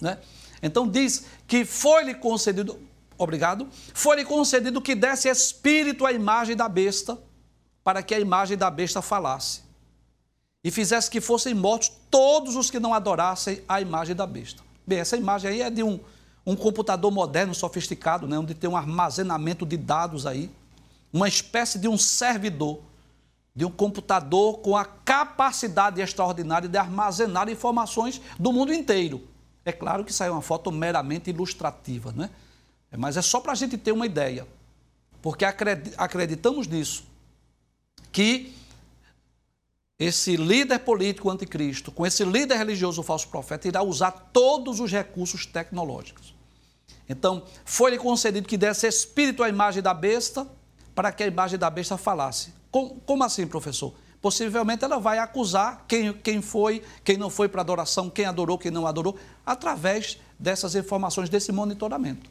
Né? 0.00 0.18
Então 0.62 0.88
diz 0.88 1.24
que 1.46 1.64
foi-lhe 1.64 2.14
concedido, 2.14 2.78
obrigado, 3.18 3.68
foi-lhe 3.94 4.24
concedido 4.24 4.80
que 4.80 4.94
desse 4.94 5.28
espírito 5.28 6.06
à 6.06 6.12
imagem 6.12 6.56
da 6.56 6.68
besta, 6.68 7.18
para 7.82 8.02
que 8.02 8.14
a 8.14 8.20
imagem 8.20 8.56
da 8.56 8.70
besta 8.70 9.02
falasse, 9.02 9.62
e 10.64 10.70
fizesse 10.70 11.10
que 11.10 11.20
fossem 11.20 11.54
mortos 11.54 11.90
todos 12.10 12.54
os 12.54 12.70
que 12.70 12.78
não 12.78 12.94
adorassem 12.94 13.62
a 13.68 13.80
imagem 13.80 14.14
da 14.14 14.26
besta. 14.26 14.62
Bem, 14.86 14.98
essa 14.98 15.16
imagem 15.16 15.50
aí 15.50 15.62
é 15.62 15.70
de 15.70 15.82
um, 15.82 15.98
um 16.46 16.54
computador 16.54 17.10
moderno, 17.10 17.54
sofisticado, 17.54 18.28
né, 18.28 18.38
onde 18.38 18.54
tem 18.54 18.70
um 18.70 18.76
armazenamento 18.76 19.66
de 19.66 19.76
dados 19.76 20.26
aí, 20.26 20.50
uma 21.12 21.26
espécie 21.26 21.78
de 21.78 21.88
um 21.88 21.98
servidor, 21.98 22.80
de 23.54 23.64
um 23.64 23.70
computador 23.70 24.58
com 24.58 24.76
a 24.76 24.84
capacidade 24.84 26.00
extraordinária 26.00 26.68
de 26.68 26.78
armazenar 26.78 27.48
informações 27.48 28.20
do 28.38 28.52
mundo 28.52 28.72
inteiro. 28.72 29.26
É 29.64 29.72
claro 29.72 30.04
que 30.04 30.10
isso 30.10 30.22
aí 30.22 30.28
é 30.28 30.32
uma 30.32 30.42
foto 30.42 30.72
meramente 30.72 31.28
ilustrativa, 31.30 32.12
né? 32.12 32.30
mas 32.96 33.16
é 33.16 33.22
só 33.22 33.40
para 33.40 33.52
a 33.52 33.54
gente 33.54 33.76
ter 33.76 33.92
uma 33.92 34.06
ideia, 34.06 34.46
porque 35.20 35.44
acreditamos 35.44 36.66
nisso, 36.66 37.04
que 38.12 38.54
esse 39.98 40.36
líder 40.36 40.80
político 40.80 41.30
anticristo, 41.30 41.90
com 41.90 42.04
esse 42.04 42.24
líder 42.24 42.56
religioso 42.56 43.02
falso 43.02 43.28
profeta, 43.28 43.68
irá 43.68 43.82
usar 43.82 44.10
todos 44.32 44.80
os 44.80 44.90
recursos 44.90 45.46
tecnológicos. 45.46 46.34
Então, 47.08 47.44
foi-lhe 47.64 47.98
concedido 47.98 48.48
que 48.48 48.56
desse 48.56 48.86
espírito 48.86 49.42
à 49.42 49.48
imagem 49.48 49.82
da 49.82 49.94
besta, 49.94 50.46
para 50.94 51.12
que 51.12 51.22
a 51.22 51.26
imagem 51.26 51.58
da 51.58 51.70
besta 51.70 51.96
falasse. 51.96 52.52
Como, 52.70 53.00
como 53.06 53.24
assim, 53.24 53.46
professor? 53.46 53.94
Possivelmente 54.20 54.84
ela 54.84 54.98
vai 54.98 55.18
acusar 55.18 55.84
quem, 55.88 56.12
quem 56.12 56.40
foi, 56.40 56.82
quem 57.02 57.16
não 57.16 57.28
foi 57.28 57.48
para 57.48 57.60
adoração, 57.60 58.08
quem 58.08 58.24
adorou, 58.24 58.58
quem 58.58 58.70
não 58.70 58.86
adorou, 58.86 59.16
através 59.44 60.18
dessas 60.38 60.74
informações, 60.74 61.28
desse 61.28 61.50
monitoramento. 61.50 62.30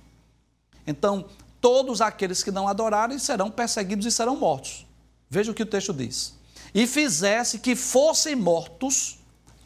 Então, 0.85 1.25
todos 1.59 2.01
aqueles 2.01 2.43
que 2.43 2.51
não 2.51 2.67
adorarem 2.67 3.19
serão 3.19 3.51
perseguidos 3.51 4.05
e 4.05 4.11
serão 4.11 4.35
mortos. 4.35 4.85
Veja 5.31 5.49
o 5.49 5.55
que 5.55 5.63
o 5.63 5.65
texto 5.65 5.93
diz. 5.93 6.35
E 6.75 6.85
fizesse 6.85 7.59
que 7.59 7.73
fossem 7.73 8.35
mortos 8.35 9.17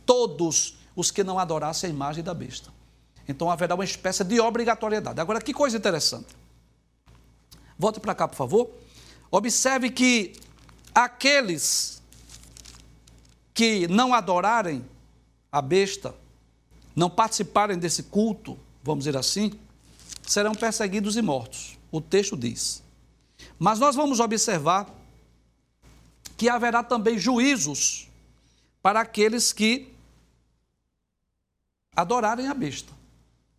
todos 0.05 0.77
os 0.95 1.09
que 1.09 1.23
não 1.23 1.39
adorassem 1.39 1.89
a 1.89 1.93
imagem 1.93 2.23
da 2.23 2.35
besta. 2.35 2.71
Então 3.27 3.49
haverá 3.49 3.73
uma 3.73 3.83
espécie 3.83 4.23
de 4.23 4.39
obrigatoriedade. 4.39 5.19
Agora, 5.19 5.41
que 5.41 5.51
coisa 5.51 5.75
interessante. 5.75 6.27
Volte 7.79 7.99
para 7.99 8.13
cá, 8.13 8.27
por 8.27 8.35
favor. 8.35 8.69
Observe 9.31 9.89
que 9.89 10.33
aqueles 10.93 11.99
que 13.51 13.87
não 13.87 14.13
adorarem 14.13 14.85
a 15.51 15.63
besta, 15.63 16.13
não 16.95 17.09
participarem 17.09 17.79
desse 17.79 18.03
culto, 18.03 18.55
vamos 18.83 19.05
dizer 19.05 19.17
assim, 19.17 19.51
serão 20.21 20.53
perseguidos 20.53 21.17
e 21.17 21.23
mortos. 21.23 21.75
O 21.91 21.99
texto 21.99 22.37
diz. 22.37 22.83
Mas 23.57 23.79
nós 23.79 23.95
vamos 23.95 24.19
observar 24.19 25.04
que 26.37 26.49
haverá 26.49 26.83
também 26.83 27.17
juízos 27.17 28.09
para 28.81 29.01
aqueles 29.01 29.53
que 29.53 29.93
adorarem 31.95 32.47
a 32.47 32.53
besta. 32.53 32.93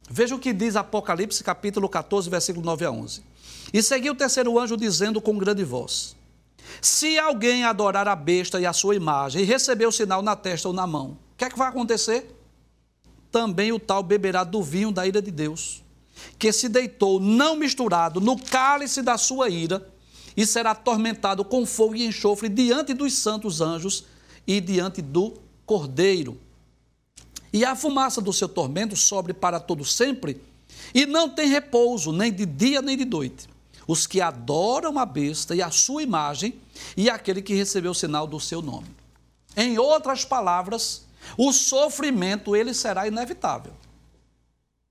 Veja 0.08 0.34
o 0.34 0.38
que 0.38 0.52
diz 0.52 0.76
Apocalipse, 0.76 1.42
capítulo 1.42 1.88
14, 1.88 2.30
versículo 2.30 2.64
9 2.64 2.84
a 2.84 2.90
11. 2.90 3.22
E 3.72 3.82
seguiu 3.82 4.12
o 4.12 4.16
terceiro 4.16 4.58
anjo 4.58 4.76
dizendo 4.76 5.20
com 5.20 5.36
grande 5.36 5.64
voz: 5.64 6.14
Se 6.80 7.18
alguém 7.18 7.64
adorar 7.64 8.06
a 8.06 8.14
besta 8.14 8.60
e 8.60 8.66
a 8.66 8.72
sua 8.72 8.94
imagem 8.94 9.42
e 9.42 9.44
receber 9.44 9.86
o 9.86 9.92
sinal 9.92 10.22
na 10.22 10.36
testa 10.36 10.68
ou 10.68 10.74
na 10.74 10.86
mão, 10.86 11.18
o 11.32 11.36
que 11.36 11.44
é 11.44 11.50
que 11.50 11.58
vai 11.58 11.68
acontecer? 11.68 12.32
Também 13.32 13.72
o 13.72 13.80
tal 13.80 14.02
beberá 14.02 14.44
do 14.44 14.62
vinho 14.62 14.92
da 14.92 15.06
ira 15.06 15.20
de 15.20 15.30
Deus, 15.30 15.82
que 16.38 16.52
se 16.52 16.68
deitou 16.68 17.18
não 17.18 17.56
misturado 17.56 18.20
no 18.20 18.40
cálice 18.40 19.02
da 19.02 19.18
sua 19.18 19.48
ira, 19.48 19.86
e 20.37 20.46
será 20.46 20.72
atormentado 20.72 21.44
com 21.44 21.64
fogo 21.64 21.94
e 21.96 22.07
enxofre 22.07 22.49
diante 22.49 22.92
dos 22.92 23.14
santos 23.14 23.61
anjos 23.61 24.05
e 24.46 24.61
diante 24.61 25.01
do 25.01 25.35
Cordeiro 25.64 26.38
e 27.57 27.64
a 27.64 27.75
fumaça 27.75 28.20
do 28.20 28.35
seu 28.35 28.51
tormento 28.51 28.94
sobe 28.94 29.33
para 29.33 29.59
todo 29.59 29.83
sempre, 29.83 30.38
e 30.94 31.07
não 31.07 31.27
tem 31.27 31.49
repouso, 31.49 32.12
nem 32.12 32.31
de 32.31 32.44
dia 32.44 32.83
nem 32.83 32.99
de 32.99 33.07
noite. 33.07 33.49
Os 33.88 34.07
que 34.07 34.20
adoram 34.20 34.99
a 34.99 35.07
besta 35.07 35.55
e 35.57 35.62
a 35.62 35.70
sua 35.70 36.03
imagem, 36.03 36.61
e 36.94 37.09
aquele 37.09 37.40
que 37.40 37.55
recebeu 37.55 37.92
o 37.92 37.94
sinal 37.94 38.27
do 38.27 38.38
seu 38.38 38.61
nome. 38.61 38.88
Em 39.57 39.79
outras 39.79 40.22
palavras, 40.22 41.07
o 41.35 41.51
sofrimento 41.51 42.55
ele 42.55 42.75
será 42.75 43.09
inevitável. 43.09 43.72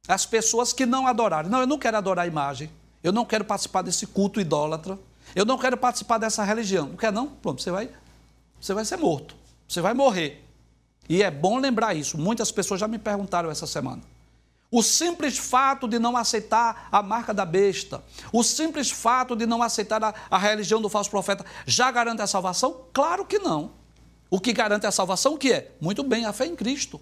As 0.08 0.26
pessoas 0.26 0.74
que 0.74 0.88
não 0.88 1.06
adorarem, 1.06 1.52
não, 1.52 1.60
eu 1.60 1.68
não 1.68 1.78
quero 1.78 1.98
adorar 1.98 2.26
a 2.26 2.28
imagem, 2.28 2.72
eu 3.04 3.12
não 3.12 3.26
quero 3.26 3.46
participar 3.46 3.84
desse 3.84 4.08
culto 4.08 4.42
idólatra, 4.42 4.98
eu 5.34 5.46
não 5.46 5.58
quero 5.58 5.78
participar 5.78 6.18
dessa 6.18 6.44
religião. 6.44 6.90
Não 6.90 6.98
quer 6.98 7.12
não? 7.12 7.28
Pronto, 7.28 7.62
você 7.62 7.72
vai, 7.72 7.90
você 8.60 8.74
vai 8.74 8.86
ser 8.86 8.98
morto, 8.98 9.36
você 9.68 9.82
vai 9.82 9.94
morrer. 9.94 10.44
E 11.08 11.24
é 11.24 11.32
bom 11.32 11.58
lembrar 11.58 11.96
isso. 11.96 12.18
Muitas 12.18 12.52
pessoas 12.52 12.80
já 12.80 12.88
me 12.88 12.98
perguntaram 12.98 13.50
essa 13.50 13.68
semana. 13.68 14.02
O 14.72 14.82
simples 14.82 15.38
fato 15.38 15.88
de 15.88 16.00
não 16.00 16.18
aceitar 16.18 16.90
a 16.92 17.02
marca 17.02 17.34
da 17.34 17.46
besta, 17.46 18.04
o 18.34 18.44
simples 18.44 18.92
fato 18.92 19.36
de 19.36 19.46
não 19.46 19.62
aceitar 19.62 20.04
a, 20.04 20.14
a, 20.30 20.38
religião 20.38 20.82
do 20.82 20.90
falso 20.90 21.10
profeta, 21.10 21.46
já 21.66 21.90
garante 21.92 22.22
a 22.22 22.28
salvação? 22.28 22.82
Claro 22.92 23.26
que 23.26 23.40
não. 23.40 23.72
O 24.30 24.40
que 24.40 24.52
garante 24.52 24.86
a 24.86 24.92
salvação 24.92 25.36
o 25.36 25.38
que 25.38 25.54
é? 25.54 25.72
Muito 25.80 26.04
bem, 26.04 26.26
a 26.26 26.34
fé 26.34 26.48
em 26.48 26.56
Cristo. 26.56 27.00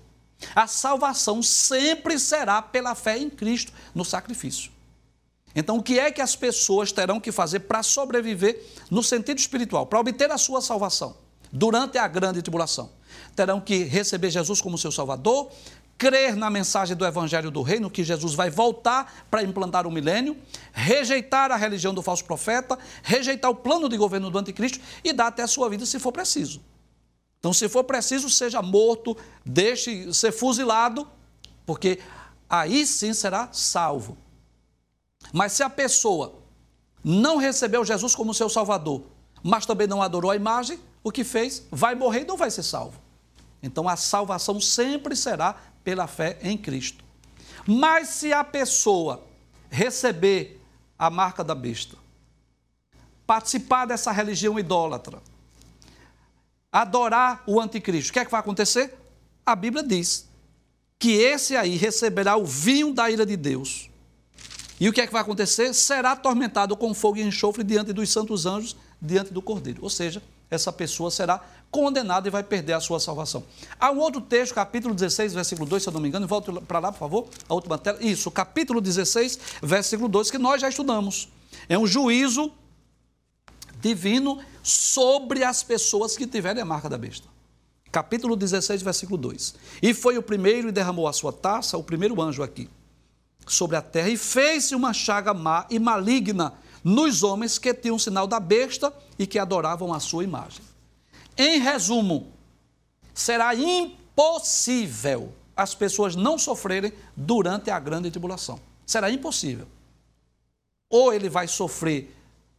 A 0.53 0.67
salvação 0.67 1.41
sempre 1.41 2.19
será 2.19 2.61
pela 2.61 2.93
fé 2.95 3.17
em 3.17 3.29
Cristo, 3.29 3.71
no 3.95 4.03
sacrifício. 4.03 4.71
Então, 5.55 5.77
o 5.77 5.83
que 5.83 5.99
é 5.99 6.11
que 6.11 6.21
as 6.21 6.35
pessoas 6.35 6.91
terão 6.91 7.19
que 7.19 7.31
fazer 7.31 7.61
para 7.61 7.83
sobreviver 7.83 8.61
no 8.89 9.03
sentido 9.03 9.37
espiritual, 9.37 9.85
para 9.85 9.99
obter 9.99 10.31
a 10.31 10.37
sua 10.37 10.61
salvação 10.61 11.15
durante 11.51 11.97
a 11.97 12.07
grande 12.07 12.41
tribulação? 12.41 12.89
terão 13.35 13.59
que 13.59 13.83
receber 13.83 14.29
Jesus 14.29 14.61
como 14.61 14.77
seu 14.77 14.91
Salvador, 14.91 15.51
crer 15.97 16.35
na 16.35 16.49
mensagem 16.49 16.95
do 16.95 17.05
Evangelho 17.05 17.51
do 17.51 17.61
Reino, 17.61 17.89
que 17.89 18.03
Jesus 18.03 18.33
vai 18.33 18.49
voltar 18.49 19.25
para 19.29 19.43
implantar 19.43 19.87
o 19.87 19.91
milênio, 19.91 20.37
rejeitar 20.71 21.51
a 21.51 21.55
religião 21.55 21.93
do 21.93 22.01
falso 22.01 22.25
profeta, 22.25 22.77
rejeitar 23.01 23.49
o 23.49 23.55
plano 23.55 23.87
de 23.87 23.97
governo 23.97 24.29
do 24.29 24.37
anticristo 24.37 24.79
e 25.03 25.13
dar 25.13 25.27
até 25.27 25.43
a 25.43 25.47
sua 25.47 25.69
vida 25.69 25.85
se 25.85 25.99
for 25.99 26.11
preciso. 26.11 26.61
Então, 27.39 27.53
se 27.53 27.67
for 27.67 27.83
preciso, 27.83 28.29
seja 28.29 28.61
morto, 28.61 29.17
deixe 29.45 30.13
ser 30.13 30.31
fuzilado, 30.31 31.07
porque 31.65 31.99
aí 32.49 32.85
sim 32.85 33.13
será 33.13 33.49
salvo. 33.51 34.17
Mas 35.33 35.53
se 35.53 35.63
a 35.63 35.69
pessoa 35.69 36.35
não 37.03 37.37
recebeu 37.37 37.83
Jesus 37.83 38.13
como 38.13 38.35
seu 38.35 38.47
Salvador, 38.47 39.01
mas 39.41 39.65
também 39.65 39.87
não 39.87 40.01
adorou 40.01 40.29
a 40.29 40.35
imagem, 40.35 40.79
o 41.03 41.11
que 41.11 41.23
fez? 41.23 41.65
Vai 41.71 41.95
morrer 41.95 42.21
e 42.21 42.25
não 42.25 42.37
vai 42.37 42.51
ser 42.51 42.61
salvo. 42.61 43.01
Então 43.61 43.89
a 43.89 43.95
salvação 43.95 44.61
sempre 44.61 45.15
será 45.15 45.55
pela 45.83 46.05
fé 46.05 46.37
em 46.43 46.55
Cristo. 46.55 47.03
Mas 47.65 48.09
se 48.09 48.31
a 48.31 48.43
pessoa 48.43 49.23
receber 49.71 50.61
a 50.99 51.09
marca 51.09 51.43
da 51.43 51.55
besta, 51.55 51.97
participar 53.25 53.85
dessa 53.85 54.11
religião 54.11 54.59
idólatra, 54.59 55.19
adorar 56.71 57.43
o 57.47 57.59
anticristo, 57.59 58.11
o 58.11 58.13
que 58.13 58.19
é 58.19 58.25
que 58.25 58.31
vai 58.31 58.39
acontecer? 58.39 58.93
A 59.43 59.55
Bíblia 59.55 59.83
diz 59.83 60.29
que 60.99 61.13
esse 61.13 61.55
aí 61.55 61.75
receberá 61.75 62.37
o 62.37 62.45
vinho 62.45 62.93
da 62.93 63.09
ira 63.09 63.25
de 63.25 63.35
Deus. 63.35 63.89
E 64.83 64.89
o 64.89 64.91
que 64.91 64.99
é 64.99 65.07
que 65.07 65.13
vai 65.13 65.21
acontecer? 65.21 65.73
Será 65.73 66.11
atormentado 66.11 66.75
com 66.75 66.93
fogo 66.93 67.17
e 67.17 67.21
enxofre 67.21 67.63
diante 67.63 67.93
dos 67.93 68.09
santos 68.09 68.45
anjos, 68.45 68.75
diante 69.01 69.31
do 69.31 69.41
Cordeiro. 69.41 69.81
Ou 69.81 69.89
seja, 69.89 70.21
essa 70.51 70.73
pessoa 70.73 71.09
será 71.09 71.41
condenada 71.71 72.27
e 72.27 72.29
vai 72.29 72.43
perder 72.43 72.73
a 72.73 72.81
sua 72.81 72.99
salvação. 72.99 73.45
Há 73.79 73.91
um 73.91 73.99
outro 73.99 74.19
texto, 74.19 74.53
capítulo 74.53 74.93
16, 74.93 75.35
versículo 75.35 75.69
2, 75.69 75.83
se 75.83 75.87
eu 75.87 75.93
não 75.93 76.01
me 76.01 76.09
engano, 76.09 76.27
volta 76.27 76.51
para 76.59 76.79
lá, 76.79 76.91
por 76.91 76.99
favor, 76.99 77.29
a 77.47 77.53
última 77.53 77.77
tela. 77.77 77.97
Isso, 78.01 78.29
capítulo 78.29 78.81
16, 78.81 79.39
versículo 79.61 80.09
2, 80.09 80.29
que 80.29 80.37
nós 80.37 80.59
já 80.59 80.67
estudamos. 80.67 81.29
É 81.69 81.79
um 81.79 81.87
juízo 81.87 82.51
divino 83.79 84.43
sobre 84.61 85.45
as 85.45 85.63
pessoas 85.63 86.17
que 86.17 86.27
tiverem 86.27 86.61
a 86.61 86.65
marca 86.65 86.89
da 86.89 86.97
besta. 86.97 87.29
Capítulo 87.89 88.35
16, 88.35 88.81
versículo 88.81 89.17
2. 89.17 89.55
E 89.81 89.93
foi 89.93 90.17
o 90.17 90.21
primeiro 90.21 90.67
e 90.67 90.73
derramou 90.73 91.07
a 91.07 91.13
sua 91.13 91.31
taça, 91.31 91.77
o 91.77 91.83
primeiro 91.85 92.21
anjo 92.21 92.43
aqui, 92.43 92.69
sobre 93.47 93.75
a 93.75 93.81
terra, 93.81 94.09
e 94.09 94.17
fez-se 94.17 94.75
uma 94.75 94.93
chaga 94.93 95.33
má 95.33 95.65
e 95.69 95.79
maligna 95.79 96.53
nos 96.83 97.23
homens 97.23 97.57
que 97.57 97.73
tinham 97.73 97.95
o 97.95 97.99
sinal 97.99 98.27
da 98.27 98.39
besta 98.39 98.93
e 99.17 99.25
que 99.25 99.39
adoravam 99.39 99.93
a 99.93 99.99
sua 99.99 100.23
imagem. 100.23 100.61
Em 101.37 101.59
resumo, 101.59 102.31
será 103.13 103.55
impossível 103.55 105.33
as 105.55 105.75
pessoas 105.75 106.15
não 106.15 106.37
sofrerem 106.37 106.91
durante 107.15 107.69
a 107.69 107.79
grande 107.79 108.09
tribulação. 108.09 108.59
Será 108.85 109.09
impossível. 109.09 109.67
Ou 110.89 111.13
ele 111.13 111.29
vai 111.29 111.47
sofrer 111.47 112.15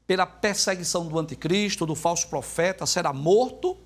pela 0.06 0.26
perseguição 0.26 1.06
do 1.06 1.18
anticristo, 1.18 1.86
do 1.86 1.94
falso 1.94 2.28
profeta, 2.28 2.86
será 2.86 3.12
morto, 3.12 3.76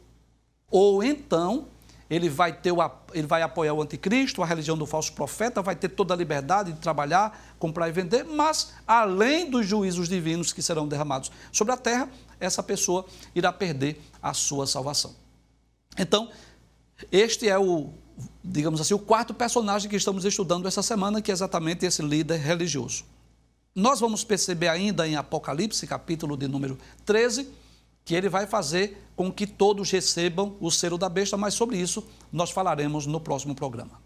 ou 0.70 1.02
então 1.02 1.66
ele 2.10 2.28
vai, 2.28 2.52
ter 2.52 2.72
o, 2.72 2.78
ele 3.12 3.26
vai 3.26 3.42
apoiar 3.42 3.74
o 3.74 3.82
anticristo, 3.82 4.42
a 4.42 4.46
religião 4.46 4.76
do 4.76 4.86
falso 4.86 5.12
profeta, 5.12 5.60
vai 5.60 5.76
ter 5.76 5.90
toda 5.90 6.14
a 6.14 6.16
liberdade 6.16 6.72
de 6.72 6.78
trabalhar, 6.78 7.54
comprar 7.58 7.88
e 7.88 7.92
vender, 7.92 8.24
mas 8.24 8.72
além 8.86 9.50
dos 9.50 9.66
juízos 9.66 10.08
divinos 10.08 10.52
que 10.52 10.62
serão 10.62 10.88
derramados 10.88 11.30
sobre 11.52 11.74
a 11.74 11.76
terra, 11.76 12.08
essa 12.40 12.62
pessoa 12.62 13.04
irá 13.34 13.52
perder 13.52 14.00
a 14.22 14.32
sua 14.32 14.66
salvação. 14.66 15.14
Então, 15.98 16.30
este 17.12 17.48
é 17.48 17.58
o, 17.58 17.90
digamos 18.42 18.80
assim, 18.80 18.94
o 18.94 18.98
quarto 18.98 19.34
personagem 19.34 19.90
que 19.90 19.96
estamos 19.96 20.24
estudando 20.24 20.66
essa 20.66 20.82
semana, 20.82 21.20
que 21.20 21.30
é 21.30 21.34
exatamente 21.34 21.84
esse 21.84 22.00
líder 22.00 22.38
religioso. 22.38 23.04
Nós 23.74 24.00
vamos 24.00 24.24
perceber 24.24 24.68
ainda 24.68 25.06
em 25.06 25.14
Apocalipse, 25.14 25.86
capítulo 25.86 26.36
de 26.36 26.48
número 26.48 26.78
13, 27.04 27.48
que 28.08 28.14
ele 28.14 28.30
vai 28.30 28.46
fazer 28.46 28.96
com 29.14 29.30
que 29.30 29.46
todos 29.46 29.90
recebam 29.90 30.56
o 30.60 30.70
selo 30.70 30.96
da 30.96 31.10
besta, 31.10 31.36
mas 31.36 31.52
sobre 31.52 31.76
isso 31.76 32.02
nós 32.32 32.50
falaremos 32.50 33.04
no 33.04 33.20
próximo 33.20 33.54
programa. 33.54 34.00